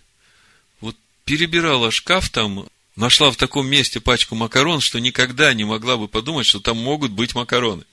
[0.81, 6.09] вот перебирала шкаф там, нашла в таком месте пачку макарон, что никогда не могла бы
[6.09, 7.85] подумать, что там могут быть макароны.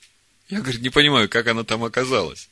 [0.48, 2.48] Я, говорит, не понимаю, как она там оказалась.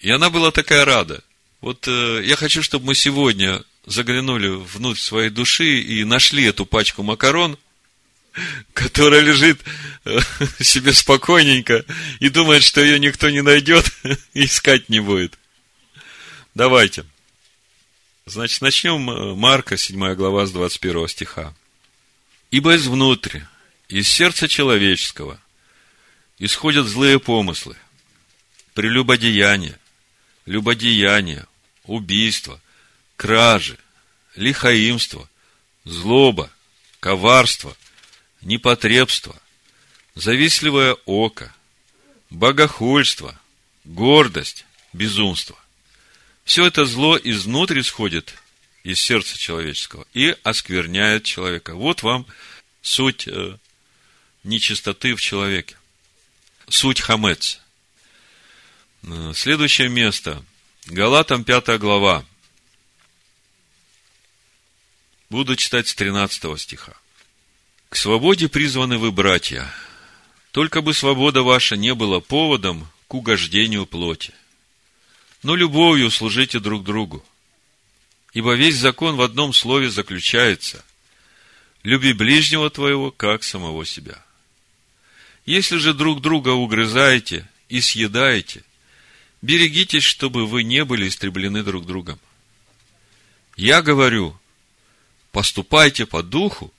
[0.00, 1.22] И она была такая рада.
[1.60, 7.02] Вот э, я хочу, чтобы мы сегодня заглянули внутрь своей души и нашли эту пачку
[7.02, 7.58] макарон,
[8.72, 9.60] которая лежит
[10.04, 10.18] э,
[10.60, 11.84] себе спокойненько
[12.20, 13.84] и думает, что ее никто не найдет
[14.34, 15.38] и искать не будет.
[16.54, 17.04] Давайте.
[18.26, 21.54] Значит, начнем э, Марка, 7 глава, с 21 стиха.
[22.50, 23.40] «Ибо изнутрь,
[23.88, 25.40] из сердца человеческого,
[26.38, 27.76] исходят злые помыслы,
[28.74, 29.78] прелюбодеяние,
[30.46, 31.46] любодеяние,
[31.84, 32.60] убийство,
[33.22, 33.78] кражи,
[34.34, 35.30] лихаимство,
[35.84, 36.50] злоба,
[36.98, 37.76] коварство,
[38.40, 39.40] непотребство,
[40.16, 41.54] завистливое око,
[42.30, 43.40] богохульство,
[43.84, 45.56] гордость, безумство.
[46.44, 48.34] Все это зло изнутри исходит
[48.82, 51.76] из сердца человеческого и оскверняет человека.
[51.76, 52.26] Вот вам
[52.80, 53.56] суть э,
[54.42, 55.76] нечистоты в человеке.
[56.68, 57.60] Суть хамец.
[59.04, 60.44] Э, следующее место.
[60.86, 62.24] Галатам 5 глава.
[65.32, 66.92] Буду читать с 13 стиха.
[67.88, 69.66] К свободе призваны вы, братья,
[70.50, 74.34] только бы свобода ваша не была поводом к угождению плоти.
[75.42, 77.24] Но любовью служите друг другу.
[78.34, 80.84] Ибо весь закон в одном слове заключается–
[81.82, 84.22] люби ближнего твоего, как самого себя.
[85.46, 88.64] Если же друг друга угрызаете и съедаете–
[89.40, 92.20] Берегитесь, чтобы вы не были истреблены друг другом.
[93.56, 94.38] Я говорю,
[95.32, 96.72] поступайте по духу,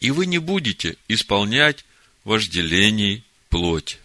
[0.00, 1.84] и вы не будете исполнять
[2.24, 3.98] вожделений плоти.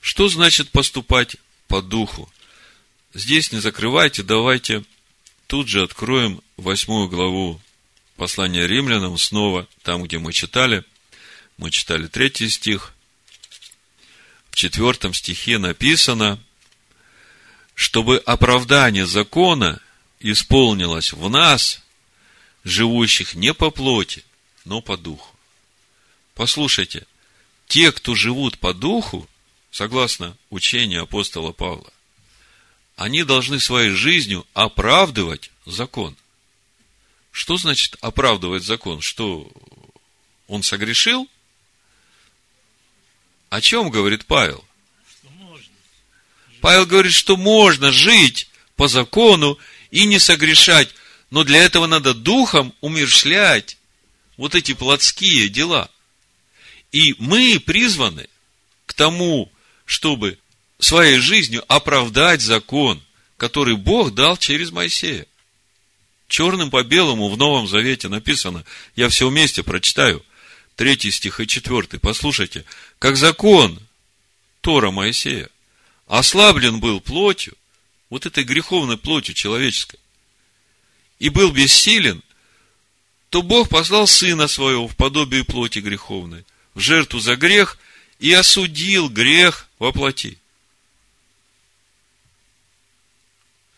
[0.00, 1.36] Что значит поступать
[1.68, 2.30] по духу?
[3.14, 4.84] Здесь не закрывайте, давайте
[5.46, 7.60] тут же откроем восьмую главу
[8.16, 10.84] послания римлянам снова, там, где мы читали.
[11.56, 12.92] Мы читали третий стих.
[14.50, 16.38] В четвертом стихе написано–
[17.74, 19.80] чтобы оправдание закона
[20.20, 21.81] исполнилось в нас,
[22.64, 24.24] живущих не по плоти,
[24.64, 25.34] но по духу.
[26.34, 27.06] Послушайте,
[27.66, 29.28] те, кто живут по духу,
[29.70, 31.92] согласно учению апостола Павла,
[32.96, 36.16] они должны своей жизнью оправдывать закон.
[37.30, 39.00] Что значит оправдывать закон?
[39.00, 39.50] Что
[40.46, 41.28] он согрешил?
[43.48, 44.64] О чем говорит Павел?
[46.60, 49.58] Павел говорит, что можно жить по закону
[49.90, 50.94] и не согрешать,
[51.32, 53.78] но для этого надо духом умершлять
[54.36, 55.90] вот эти плотские дела.
[56.92, 58.28] И мы призваны
[58.84, 59.50] к тому,
[59.86, 60.38] чтобы
[60.78, 63.02] своей жизнью оправдать закон,
[63.38, 65.24] который Бог дал через Моисея.
[66.28, 70.22] Черным по белому в Новом Завете написано, я все вместе прочитаю,
[70.76, 72.66] третий стих и четвертый, послушайте,
[72.98, 73.80] как закон
[74.60, 75.48] Тора Моисея
[76.08, 77.54] ослаблен был плотью,
[78.10, 79.98] вот этой греховной плотью человеческой,
[81.22, 82.20] и был бессилен,
[83.30, 86.44] то Бог послал Сына Своего в подобие плоти греховной,
[86.74, 87.78] в жертву за грех,
[88.18, 90.36] и осудил грех во плоти.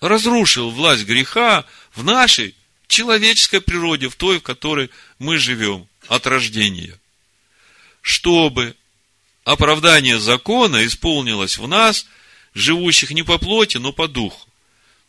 [0.00, 2.54] Разрушил власть греха в нашей
[2.88, 4.88] человеческой природе, в той, в которой
[5.18, 6.98] мы живем от рождения.
[8.00, 8.74] Чтобы
[9.44, 12.06] оправдание закона исполнилось в нас,
[12.54, 14.48] живущих не по плоти, но по духу.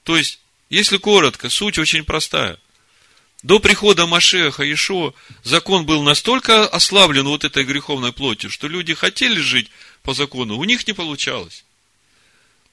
[0.04, 2.58] То есть, если коротко, суть очень простая.
[3.44, 5.14] До прихода Машеха Ишо
[5.44, 9.70] закон был настолько ослаблен вот этой греховной плотью, что люди хотели жить
[10.02, 11.64] по закону, у них не получалось.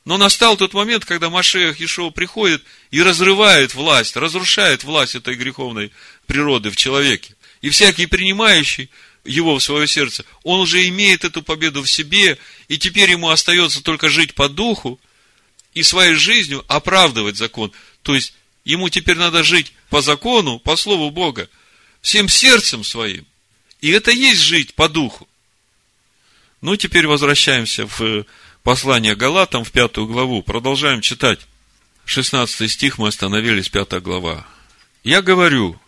[0.05, 5.93] Но настал тот момент, когда Машех Ишо приходит и разрывает власть, разрушает власть этой греховной
[6.26, 7.36] природы в человеке.
[7.61, 8.90] И всякий принимающий
[9.24, 13.82] его в свое сердце, он уже имеет эту победу в себе, и теперь ему остается
[13.82, 14.99] только жить по духу
[15.75, 17.73] и своей жизнью оправдывать закон.
[18.03, 21.49] То есть, ему теперь надо жить по закону, по слову Бога,
[22.01, 23.27] всем сердцем своим.
[23.81, 25.29] И это есть жить по духу.
[26.61, 28.25] Ну, теперь возвращаемся в
[28.62, 30.43] послание Галатам, в пятую главу.
[30.43, 31.41] Продолжаем читать.
[32.05, 34.47] 16 стих мы остановились, пятая глава.
[35.03, 35.81] Я говорю,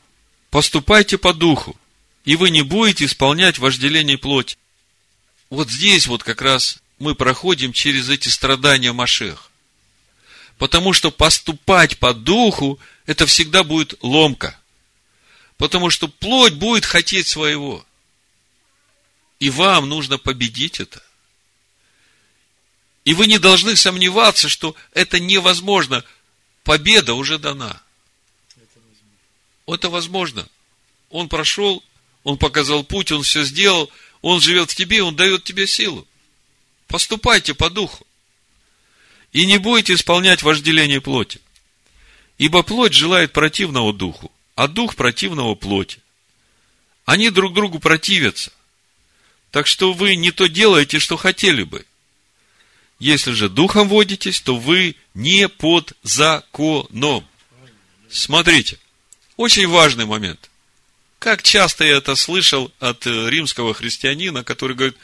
[0.51, 1.77] поступайте по духу,
[2.25, 4.57] и вы не будете исполнять вожделение плоти.
[5.51, 9.51] Вот здесь вот как раз мы проходим через эти страдания Машех.
[10.59, 14.59] Потому что поступать по духу, это всегда будет ломка.
[15.57, 17.85] Потому что плоть будет хотеть своего.
[19.41, 21.03] И вам нужно победить это.
[23.05, 26.05] И вы не должны сомневаться, что это невозможно.
[26.63, 27.83] Победа уже дана.
[29.67, 30.49] Это возможно.
[31.11, 31.83] Он прошел
[32.25, 33.91] он показал путь, Он все сделал,
[34.23, 36.09] Он живет в тебе, Он дает тебе силу.
[36.89, 38.04] Поступайте по духу.
[39.35, 41.39] И не будете исполнять вожделение плоти.
[42.39, 45.99] Ибо плоть желает противного духу, а дух противного плоти.
[47.05, 48.51] Они друг другу противятся.
[49.51, 51.85] Так что вы не то делаете, что хотели бы.
[52.99, 57.29] Если же духом водитесь, то вы не под законом.
[58.09, 58.79] Смотрите,
[59.37, 60.49] очень важный момент–
[61.25, 64.99] как часто я это слышал от э, римского христианина, который говорит,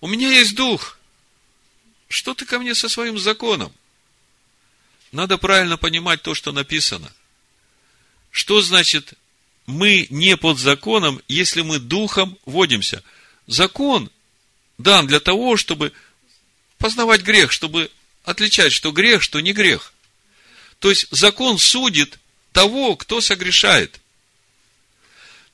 [0.00, 0.96] у меня есть дух,
[2.10, 3.72] что ты ко мне со своим законом?
[5.12, 7.10] Надо правильно понимать то, что написано.
[8.32, 9.14] Что значит,
[9.66, 13.04] мы не под законом, если мы духом водимся?
[13.46, 14.10] Закон
[14.76, 15.92] дан для того, чтобы
[16.78, 17.90] познавать грех, чтобы
[18.24, 19.92] отличать, что грех, что не грех.
[20.80, 22.18] То есть, закон судит
[22.52, 24.00] того, кто согрешает.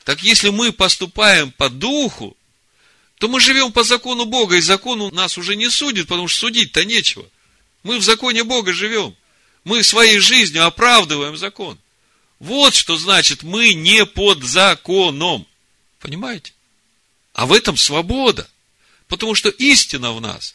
[0.04, 2.34] Так если мы поступаем по духу,
[3.18, 6.84] то мы живем по закону Бога, и закон нас уже не судит, потому что судить-то
[6.84, 7.26] нечего.
[7.82, 9.16] Мы в законе Бога живем.
[9.64, 11.78] Мы своей жизнью оправдываем закон.
[12.38, 15.46] Вот что значит, мы не под законом.
[15.98, 16.52] Понимаете?
[17.32, 18.48] А в этом свобода.
[19.08, 20.54] Потому что истина в нас.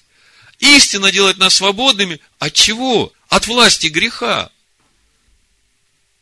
[0.59, 2.19] Истина делает нас свободными.
[2.37, 3.11] От чего?
[3.27, 4.51] От власти греха.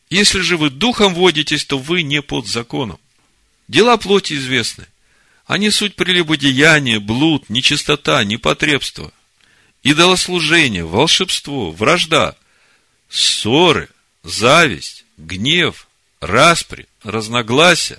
[0.08, 2.98] Если же вы духом водитесь, то вы не под законом.
[3.68, 4.86] Дела плоти известны.
[5.50, 9.12] Они суть прелюбодеяние, блуд, нечистота, непотребство,
[9.82, 12.36] идолослужение, волшебство, вражда,
[13.08, 13.88] ссоры,
[14.22, 15.88] зависть, гнев,
[16.20, 17.98] распри, разногласия,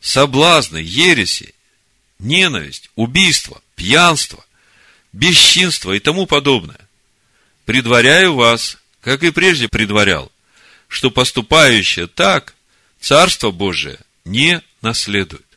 [0.00, 1.52] соблазны, ереси,
[2.20, 4.46] ненависть, убийство, пьянство,
[5.12, 6.88] бесчинство и тому подобное.
[7.64, 10.30] Предваряю вас, как и прежде предварял,
[10.86, 12.54] что поступающее так,
[13.00, 15.51] Царство Божие не наследует.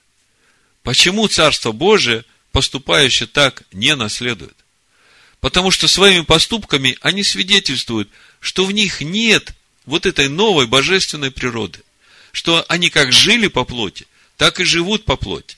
[0.85, 4.55] Почему Царство Божие, поступающее так, не наследует?
[5.39, 8.07] Потому что своими поступками они свидетельствуют,
[8.39, 9.55] что в них нет
[9.87, 11.81] вот этой новой божественной природы.
[12.31, 14.05] Что они как жили по плоти,
[14.37, 15.57] так и живут по плоти.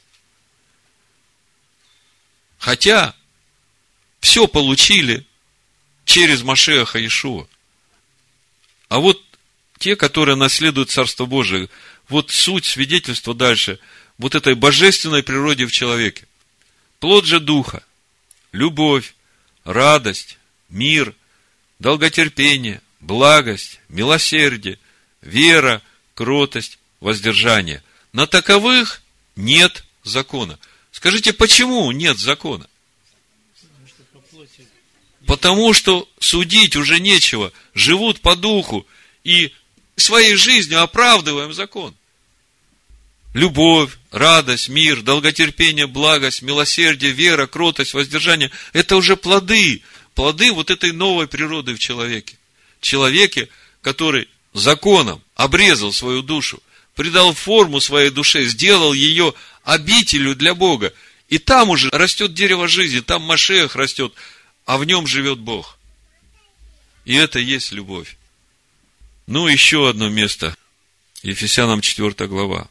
[2.57, 3.13] Хотя
[4.21, 5.25] все получили
[6.05, 7.47] через Машеха Иешуа.
[8.87, 9.21] А вот
[9.77, 11.67] те, которые наследуют Царство Божие,
[12.07, 13.77] вот суть свидетельства дальше,
[14.17, 16.27] вот этой божественной природе в человеке.
[16.99, 17.83] Плод же Духа,
[18.51, 19.13] любовь,
[19.63, 20.37] радость,
[20.69, 21.13] мир,
[21.79, 24.79] долготерпение, благость, милосердие,
[25.21, 25.81] вера,
[26.15, 27.83] кротость, воздержание.
[28.13, 29.03] На таковых
[29.35, 30.57] нет закона.
[30.91, 32.67] Скажите, почему нет закона?
[35.27, 37.51] Потому что судить уже нечего.
[37.73, 38.87] Живут по духу.
[39.25, 39.53] И
[39.97, 41.93] своей жизнью оправдываем закон.
[43.37, 49.83] Любовь, радость, мир, долготерпение, благость, милосердие, вера, кротость, воздержание– это уже плоды.
[50.15, 52.35] Плоды вот этой новой природы в человеке.
[52.81, 53.47] Человеке,
[53.81, 56.63] который законом обрезал свою душу,
[56.95, 60.91] придал форму своей душе, сделал ее обителю для Бога.
[61.29, 64.15] И там уже растет дерево жизни, там Машех растет,
[64.65, 65.77] а в нем живет Бог.
[67.05, 68.17] И это есть любовь.
[69.27, 70.57] Ну, еще одно место.
[71.21, 72.67] Ефесянам 4 глава.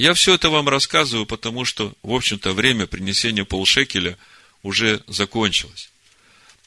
[0.00, 4.16] Я все это вам рассказываю, потому что, в общем-то, время принесения полшекеля
[4.62, 5.90] уже закончилось.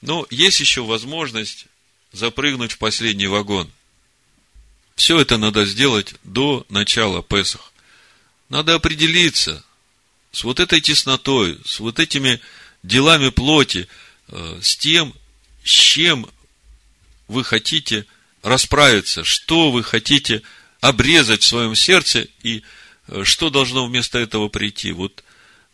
[0.01, 1.65] Но есть еще возможность
[2.11, 3.71] запрыгнуть в последний вагон.
[4.95, 7.73] Все это надо сделать до начала Песах.
[8.49, 9.65] Надо определиться
[10.31, 12.39] с вот этой теснотой, с вот этими
[12.83, 13.87] делами плоти,
[14.27, 15.11] э, с тем,
[15.63, 16.29] с чем
[17.27, 18.05] вы хотите
[18.43, 20.43] расправиться, что вы хотите
[20.81, 22.61] обрезать в своем сердце и э,
[23.23, 24.91] что должно вместо этого прийти.
[24.91, 25.23] Вот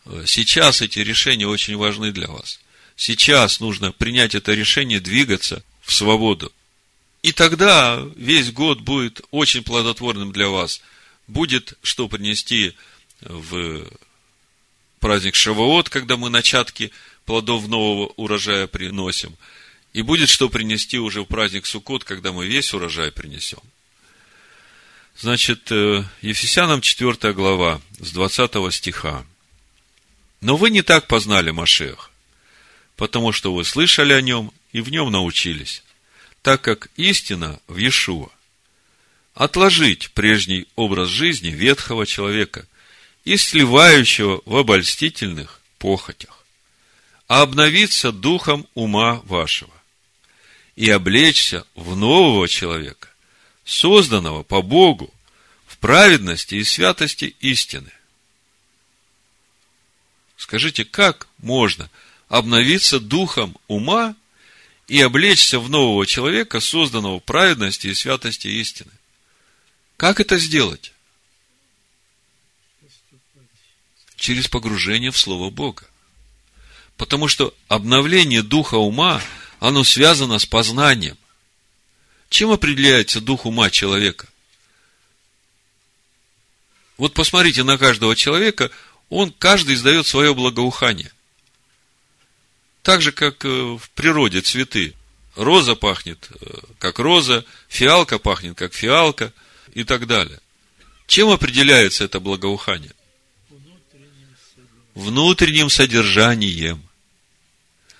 [0.06, 2.60] э, сейчас эти решения очень важны для вас.
[2.96, 6.52] Сейчас нужно принять это решение, двигаться в свободу.
[7.22, 10.82] И тогда весь год будет очень плодотворным для вас.
[11.28, 12.74] Будет что принести
[13.22, 13.86] в
[15.00, 16.92] праздник Шавуот, когда мы начатки
[17.26, 19.36] плодов нового урожая приносим.
[19.94, 23.62] И будет что принести уже в праздник Суккот, когда мы весь урожай принесем.
[25.20, 29.26] Значит, э, Ефесянам 4 глава, с 20 стиха.
[30.42, 32.12] Но вы не так познали Машех,
[32.96, 35.84] потому что вы слышали о нем и в нем научились
[36.42, 38.30] так как истина в Иешуа.
[39.34, 42.66] Отложить прежний образ жизни ветхого человека
[43.24, 46.44] и сливающего в обольстительных похотях,
[47.28, 49.74] а обновиться духом ума вашего
[50.76, 53.09] и облечься в нового человека,
[53.70, 55.14] созданного по Богу
[55.68, 57.92] в праведности и святости истины.
[60.38, 61.90] Скажите, как можно
[62.30, 64.16] обновиться духом ума
[64.88, 68.92] и облечься в нового человека, созданного в праведности и святости истины.
[69.98, 70.92] Как это сделать?
[74.16, 75.84] Через погружение в Слово Бога.
[76.98, 79.22] Потому что обновление духа ума,
[79.60, 81.19] оно связано с познанием.
[82.30, 84.28] Чем определяется дух ума человека?
[86.98, 88.72] Вот посмотрите на каждого человека,
[89.10, 91.12] он каждый издает свое благоухание.
[92.84, 94.94] Так же, как э, в природе цветы.
[95.36, 99.34] Роза пахнет, э, как роза, фиалка пахнет, как фиалка
[99.74, 100.40] и так далее.
[101.08, 102.94] Чем определяется это благоухание?
[104.94, 106.84] Внутренним содержанием.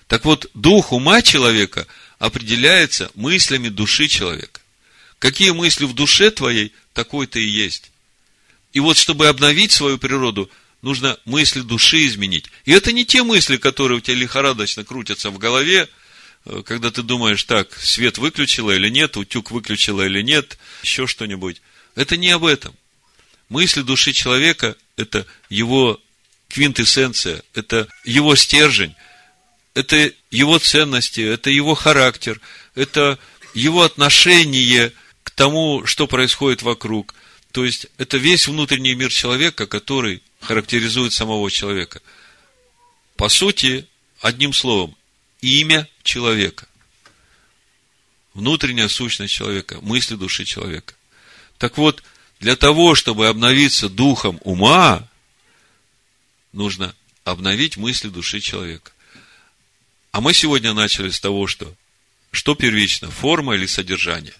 [0.06, 1.86] Так вот, дух ума человека
[2.20, 4.60] определяется мыслями души человека.
[5.18, 7.90] Какие мысли в душе твоей, такой ты и есть.
[8.72, 10.48] И вот, чтобы обновить свою природу,
[10.82, 12.46] нужно мысли души изменить.
[12.66, 15.88] И это не те мысли, которые у тебя лихорадочно крутятся в голове,
[16.44, 21.62] э, когда ты думаешь, так, свет выключила или нет, утюг выключила или нет, еще что-нибудь.
[21.94, 22.76] Это не об этом.
[23.48, 25.98] Мысли души человека– это его
[26.48, 28.94] квинтэссенция, это его стержень,
[29.74, 32.40] это его ценности, это его характер,
[32.74, 33.18] это
[33.54, 34.92] его отношение
[35.22, 37.14] к тому, что происходит вокруг.
[37.52, 42.00] То есть, это весь внутренний мир человека, который характеризует самого человека.
[43.16, 43.86] По сути,
[44.20, 44.96] одним словом,
[45.40, 46.66] имя человека.
[48.34, 50.94] Внутренняя сущность человека, мысли души человека.
[51.58, 52.02] Так вот,
[52.38, 55.08] для того, чтобы обновиться духом ума,
[56.52, 56.94] нужно
[57.24, 58.92] обновить мысли души человека.
[60.12, 61.74] А мы сегодня начали с того, что
[62.32, 64.34] что первично, форма или содержание?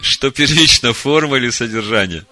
[0.00, 2.24] Что первично, форма или содержание?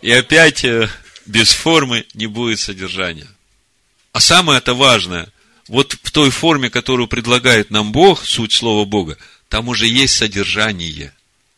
[0.00, 0.90] И опять э,
[1.26, 3.28] без формы не будет содержания.
[4.12, 5.28] А самое это важное,
[5.68, 9.16] вот в той форме, которую предлагает нам Бог, суть Слова Бога,
[9.48, 11.14] там уже есть содержание.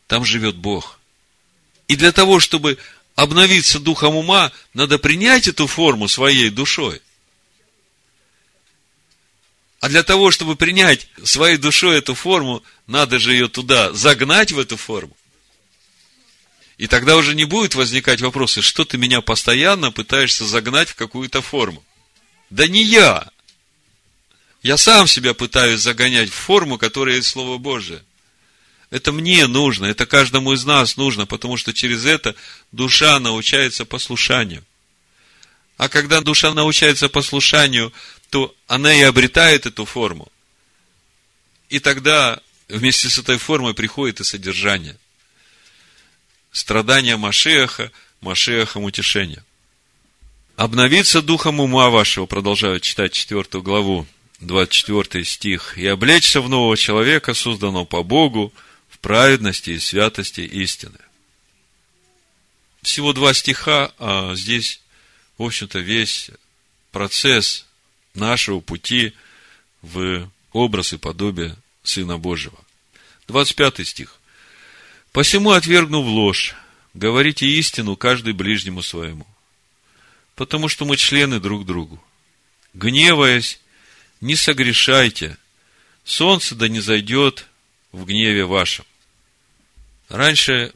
[0.06, 0.98] Там живет Бог.
[1.88, 2.78] И для того, чтобы
[3.14, 7.00] обновиться духом ума, надо принять эту форму своей душой.
[9.89, 14.76] Для того, чтобы принять своей душой эту форму, надо же ее туда загнать, в эту
[14.76, 15.16] форму.
[16.76, 21.41] И тогда уже не будет возникать вопросы, что ты меня постоянно пытаешься загнать в какую-то
[21.41, 21.85] форму.
[22.51, 23.28] Да не я.
[24.62, 28.03] Я сам себя пытаюсь загонять в форму, которая есть Слово Божие.
[28.91, 32.35] Это мне нужно, это каждому из нас нужно, потому что через это
[32.72, 34.64] душа научается послушанию.
[35.76, 37.93] А когда душа научается послушанию,
[38.35, 40.26] то она и обретает эту форму.
[41.68, 44.97] И тогда вместе с этой формой приходит и содержание.
[46.51, 49.45] Страдания Машеха, Машехом утешение.
[50.57, 54.05] Обновиться духом ума вашего, продолжаю читать четвертую главу,
[54.41, 58.53] 24 стих, и облечься в нового человека, созданного по Богу,
[58.89, 60.99] в праведности и святости истины.
[62.82, 64.80] Всего два стиха, а здесь,
[65.39, 66.32] в общем-то, весь
[66.91, 67.66] процесс
[68.14, 69.12] нашего пути
[69.82, 72.58] в образ и подобие Сына Божьего.
[73.28, 74.18] 25 стих.
[75.12, 76.54] «Посему, отвергнув ложь,
[76.94, 79.26] говорите истину каждый ближнему своему,
[80.34, 82.02] потому что мы члены друг другу.
[82.72, 83.60] Гневаясь,
[84.20, 85.36] не согрешайте,
[86.04, 87.46] солнце да не зайдет
[87.92, 88.84] в гневе вашем».
[90.08, 90.72] Раньше,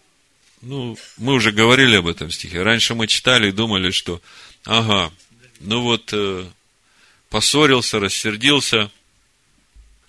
[0.62, 4.20] ну, мы уже говорили об этом стихе, раньше мы читали и думали, что,
[4.64, 5.12] ага,
[5.60, 6.48] ну вот, э,
[7.30, 8.90] поссорился, рассердился,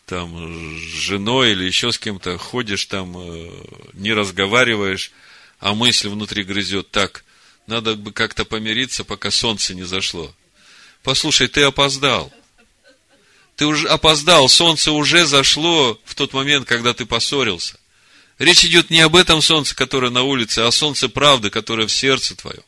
[0.05, 3.51] там, с женой или еще с кем-то, ходишь там, э,
[3.93, 5.11] не разговариваешь,
[5.59, 7.23] а мысль внутри грызет так,
[7.67, 10.33] надо бы как-то помириться, пока солнце не зашло.
[11.03, 12.33] Послушай, ты опоздал.
[13.55, 17.77] Ты уже опоздал, солнце уже зашло в тот момент, когда ты поссорился.
[18.39, 22.35] Речь идет не об этом солнце, которое на улице, а солнце правды, которое в сердце
[22.35, 22.63] твоем.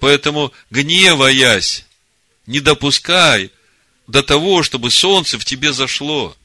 [0.00, 1.85] Поэтому, гневаясь,
[2.46, 3.50] не допускай
[4.06, 6.36] до того, чтобы солнце в тебе зашло.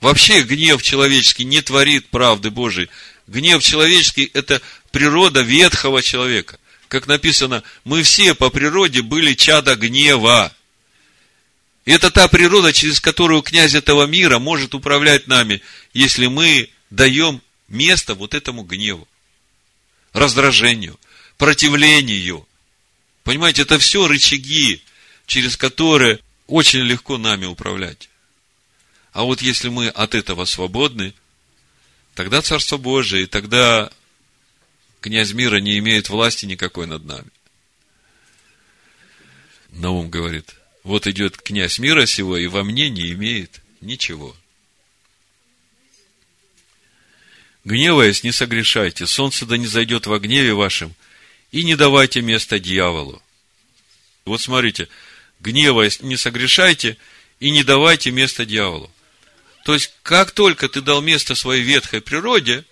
[0.00, 2.88] Вообще гнев человеческий не творит правды Божией.
[3.26, 4.60] Гнев человеческий– это
[4.90, 6.58] природа ветхого человека.
[6.88, 10.54] Как написано, мы все по природе были чада гнева.
[11.84, 15.62] И это та природа, через которую князь этого мира может управлять нами,
[15.94, 19.08] если мы даем место вот этому гневу,
[20.12, 20.98] раздражению,
[21.38, 22.46] противлению.
[23.24, 24.82] Понимаете, это все рычаги,
[25.26, 28.08] через которые очень легко нами управлять.
[29.12, 31.14] А вот если мы от этого свободны,
[32.14, 33.90] тогда Царство Божие, и тогда
[35.00, 37.30] князь мира не имеет власти никакой над нами.
[39.70, 44.36] Наум говорит, вот идет князь мира сего, и во мне не имеет ничего.
[47.64, 50.94] Гневаясь, не согрешайте, солнце да не зайдет во гневе вашем,
[51.52, 53.22] и не давайте места дьяволу.
[54.24, 54.88] Вот смотрите,
[55.40, 56.96] гневаясь, не согрешайте
[57.38, 58.90] и не давайте место дьяволу.
[59.64, 62.64] То есть, как только ты дал место своей ветхой природе,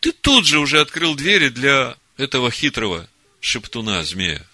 [0.00, 3.08] ты тут же уже открыл двери для этого хитрого
[3.40, 4.46] шептуна, змея.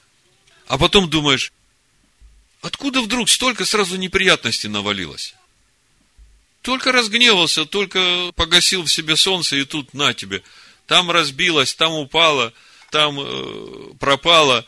[0.66, 1.53] А потом думаешь,
[2.62, 5.35] откуда вдруг столько сразу неприятностей навалилось?
[6.62, 10.43] Только разгневался, только погасил в себе солнце, и тут на тебе.
[10.87, 12.53] Там разбилось, там упало,
[12.91, 14.64] там э, пропало,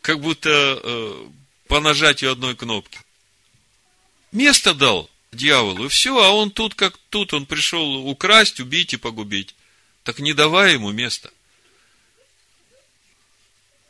[0.00, 1.26] как будто э,
[1.66, 2.98] по нажатию одной кнопки.
[4.32, 8.96] Место дал дьяволу, и все, а он тут как тут, он пришел украсть, убить и
[8.96, 9.54] погубить.
[10.04, 11.30] Так не давай ему места.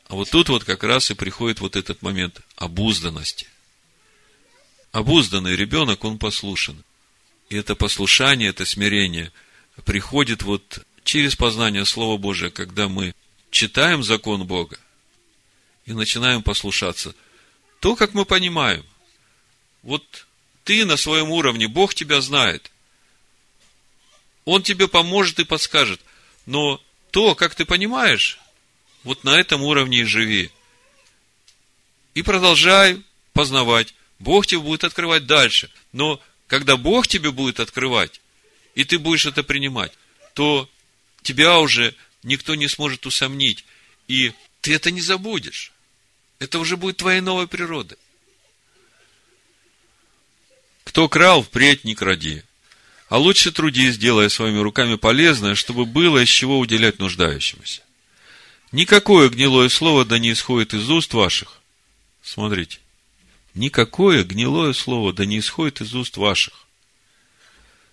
[0.09, 3.47] А вот тут вот как раз и приходит вот этот момент обузданности.
[4.91, 6.83] Обузданный ребенок, он послушен.
[7.51, 9.33] И это послушание, это смирение
[9.85, 13.15] приходит вот через познание Слова Божия, когда мы
[13.51, 14.79] читаем закон Бога
[15.87, 17.15] и начинаем послушаться–
[17.81, 18.85] то, как мы понимаем.
[19.83, 20.27] Вот
[20.65, 22.71] ты на своем уровне, Бог тебя знает.
[24.45, 26.01] Он тебе поможет и подскажет.
[26.47, 28.39] Но то, как ты понимаешь,
[29.05, 30.51] вот на этом уровне и живи.
[32.15, 33.03] И продолжай
[33.33, 33.95] познавать.
[34.19, 35.71] Бог тебе будет открывать дальше.
[35.93, 38.21] Но когда Бог тебе будет открывать,
[38.75, 39.93] и ты будешь это принимать,
[40.35, 40.69] то
[41.23, 43.65] тебя уже никто не сможет усомнить.
[44.07, 45.73] И ты это не забудешь.
[46.39, 47.99] Это уже будет твоей новой природой.
[50.85, 52.43] Кто крал, впредь не кради.
[53.09, 57.83] А лучше трудись, делая своими руками полезное, чтобы было из чего уделять нуждающимся.
[58.71, 61.61] Никакое гнилое слово да не исходит из уст ваших.
[62.23, 62.79] Смотрите.
[63.55, 66.67] Никакое гнилое слово да не исходит из уст ваших.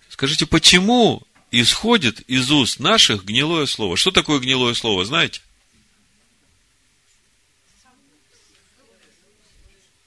[0.08, 1.25] Скажите, почему
[1.60, 3.96] исходит из уст наших гнилое слово?
[3.96, 5.40] Что такое гнилое слово, знаете?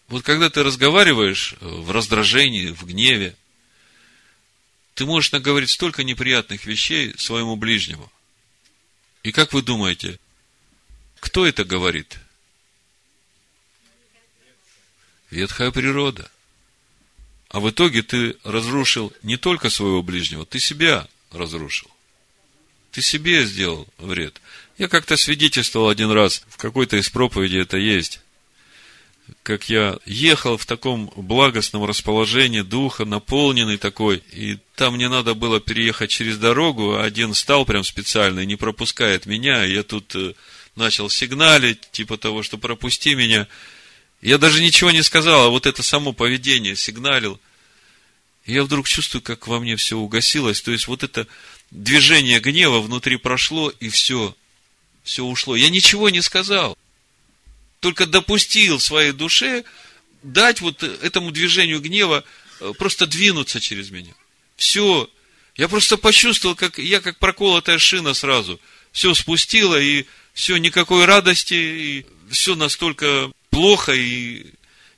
[0.07, 3.35] Вот когда ты разговариваешь в раздражении, в гневе,
[4.95, 8.11] ты можешь наговорить столько неприятных вещей своему ближнему.
[9.23, 10.19] И как вы думаете,
[11.19, 12.17] кто это говорит?
[15.29, 16.31] Ветхая природа.
[17.49, 21.89] А в итоге ты разрушил не только своего ближнего, ты себя разрушил.
[22.91, 24.41] Ты себе сделал вред.
[24.77, 28.21] Я как-то свидетельствовал один раз, в какой-то из проповедей это есть,
[29.43, 35.59] как я ехал в таком благостном расположении духа, наполненный такой, и там мне надо было
[35.59, 40.15] переехать через дорогу, а один стал прям специально и не пропускает меня, и я тут
[40.15, 40.33] э,
[40.75, 43.47] начал сигналить, типа того, что пропусти меня.
[44.21, 47.39] Я даже ничего не сказал, а вот это само поведение сигналил.
[48.49, 50.61] Я вдруг чувствую, как во мне все угасилось.
[50.61, 51.27] То есть, вот это
[51.71, 54.35] движение гнева внутри прошло, и все,
[55.03, 55.55] все ушло.
[55.55, 56.77] Я ничего не сказал.
[57.79, 59.63] Только допустил своей душе
[60.23, 62.23] дать вот этому движению гнева
[62.59, 64.13] э, просто двинуться через меня.
[64.57, 65.09] Все.
[65.55, 68.59] Я просто почувствовал, как я как проколотая шина сразу.
[68.91, 74.47] Все спустила, и все, никакой радости, и все настолько плохо, и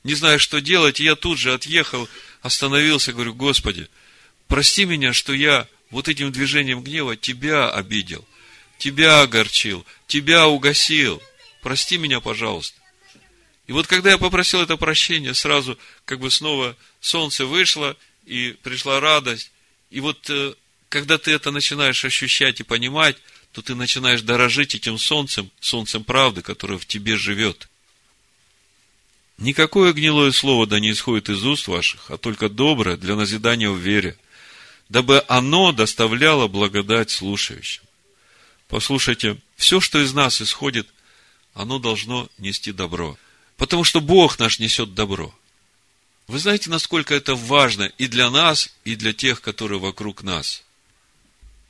[0.04, 1.00] не знаю, что делать.
[1.00, 2.08] И я тут же отъехал,
[2.42, 3.88] остановился, говорю, Господи,
[4.48, 8.26] прости меня, что я вот этим движением гнева тебя обидел,
[8.78, 11.22] тебя огорчил, тебя угасил.
[11.62, 12.80] Прости меня, пожалуйста.
[13.66, 19.00] И вот когда я попросил это прощение, сразу как бы снова солнце вышло, и пришла
[19.00, 19.50] радость.
[19.90, 20.54] И вот э,
[20.88, 23.16] когда ты это начинаешь ощущать и понимать,
[23.52, 27.68] то ты начинаешь дорожить этим солнцем, солнцем правды, которое в тебе живет.
[29.42, 33.76] Никакое гнилое слово да не исходит из уст ваших, а только доброе для назидания в
[33.76, 34.16] вере,
[34.88, 37.82] дабы оно доставляло благодать слушающим.
[38.68, 40.86] Послушайте, все, что из нас исходит,
[41.54, 43.18] оно должно нести добро.
[43.56, 45.34] Потому что Бог наш несет добро.
[46.28, 50.62] Вы знаете, насколько это важно и для нас, и для тех, которые вокруг нас.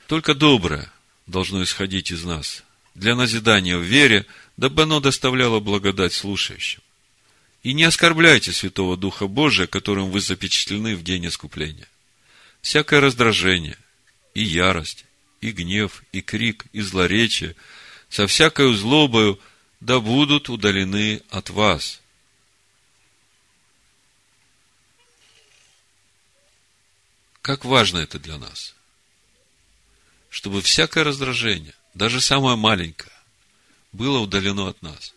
[0.05, 0.93] Только доброе
[1.25, 2.63] должно исходить из нас
[2.93, 6.82] для назидания в вере, дабы оно доставляло благодать слушающим.
[7.63, 11.87] И не оскорбляйте Святого Духа Божия, которым вы запечатлены в день искупления.
[12.61, 13.77] Всякое раздражение,
[14.33, 15.05] и ярость,
[15.41, 17.55] и гнев, и крик, и злоречие,
[18.09, 19.39] со всякою злобою,
[19.79, 22.01] да будут удалены от вас.
[27.41, 28.75] Как важно это для нас–
[30.33, 33.13] чтобы всякое раздражение, даже самое маленькое,
[33.91, 35.13] было удалено от нас.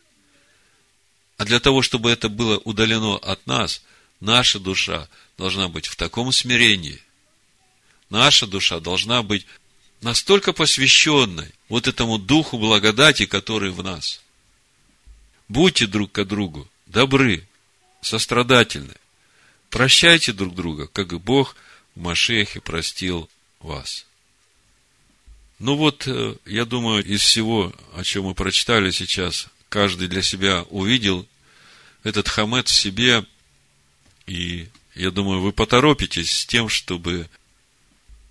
[1.37, 3.83] А для того, чтобы это было удалено от нас,
[4.21, 7.03] наша душа должна быть в таком смирении.
[8.09, 9.47] Наша душа должна быть
[10.01, 14.21] настолько посвященной вот этому духу благодати, который в нас.
[15.49, 17.47] Будьте друг к другу добры,
[18.01, 18.95] сострадательны.
[19.71, 21.57] Прощайте друг друга, как и Бог
[21.95, 23.29] в Машехе простил
[23.61, 24.07] вас.
[25.59, 30.63] Ну вот, э, я думаю, из всего, о чем мы прочитали сейчас, каждый для себя
[30.71, 31.27] увидел
[32.03, 33.25] этот хамет в себе,
[34.27, 37.29] и я думаю, вы поторопитесь с тем, чтобы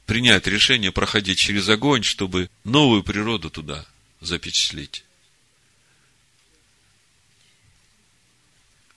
[0.06, 3.86] принять решение проходить через огонь, чтобы новую природу туда
[4.22, 5.04] запечатлеть.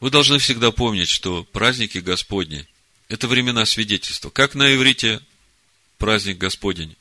[0.01, 2.67] Вы должны всегда помнить, что праздники Господни–
[3.09, 4.31] это времена свидетельства.
[4.31, 5.21] Как на иврите
[5.97, 6.97] праздник Господень?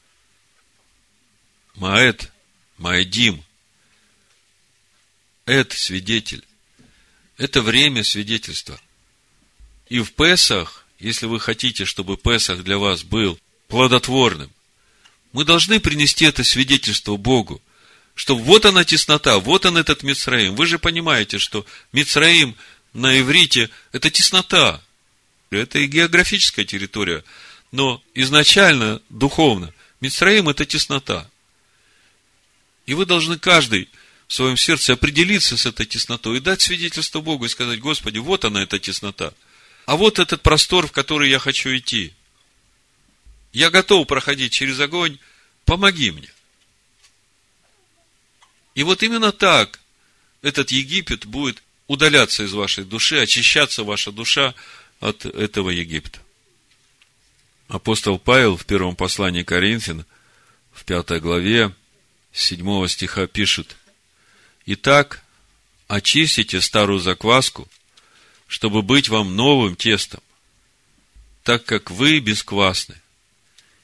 [1.76, 2.32] Маэт,
[2.78, 3.44] Маэдим.
[5.48, 6.43] Эд– свидетель.
[7.38, 8.80] Это время свидетельства.
[9.88, 13.39] И в Песах, если вы хотите, чтобы Песах для вас был
[13.70, 14.52] плодотворным,
[15.32, 17.62] мы должны принести это свидетельство Богу,
[18.14, 20.56] что вот она теснота, вот он этот Мицраим.
[20.56, 22.56] Вы же понимаете, что Мицраим
[22.93, 24.84] на иврите– это теснота.
[25.50, 27.24] Это и географическая территория.
[27.72, 31.30] Но изначально, духовно, Мицраим– это теснота.
[32.86, 33.88] И вы должны каждый
[34.28, 38.43] в своем сердце определиться с этой теснотой и дать свидетельство Богу и сказать, Господи, вот
[38.45, 39.34] она, эта теснота.
[39.86, 42.13] А вот этот простор, в который я хочу идти.
[43.53, 45.17] Я готов проходить через огонь,
[45.63, 46.30] помоги мне.
[48.75, 49.80] И вот именно так
[50.41, 54.53] этот Египет будет удаляться из вашей души, очищаться ваша душа
[54.99, 56.19] от этого Египта.
[57.69, 60.05] Апостол Павел в первом послании Коринфян,
[60.73, 61.73] в пятой главе,
[62.34, 63.78] седьмого стиха пишет,
[64.70, 65.24] «Итак,
[65.88, 67.70] очистите старую закваску,
[68.47, 70.20] чтобы быть вам новым тестом,
[71.43, 73.01] так как вы бесквасны,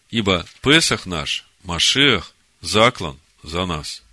[0.09, 4.03] ибо Песах наш, Машех, заклан за нас.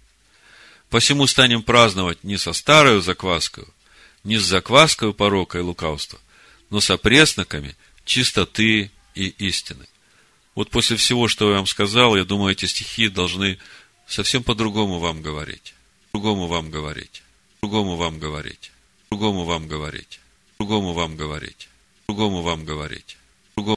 [0.90, 3.64] Посему станем праздновать не со старой закваской,
[4.22, 6.20] не с закваской порока и лукавства,
[6.70, 9.88] но с опресноками чистоты и истины.
[10.54, 13.58] Вот после всего, что я вам сказал, я думаю, эти стихи должны
[14.06, 15.74] совсем по-другому вам говорить.
[16.12, 17.22] Другому вам говорить.
[17.62, 18.72] Другому вам говорить.
[19.10, 20.20] Другому вам говорить.
[20.58, 21.68] Другому вам говорить.
[22.08, 23.16] Другому вам говорить.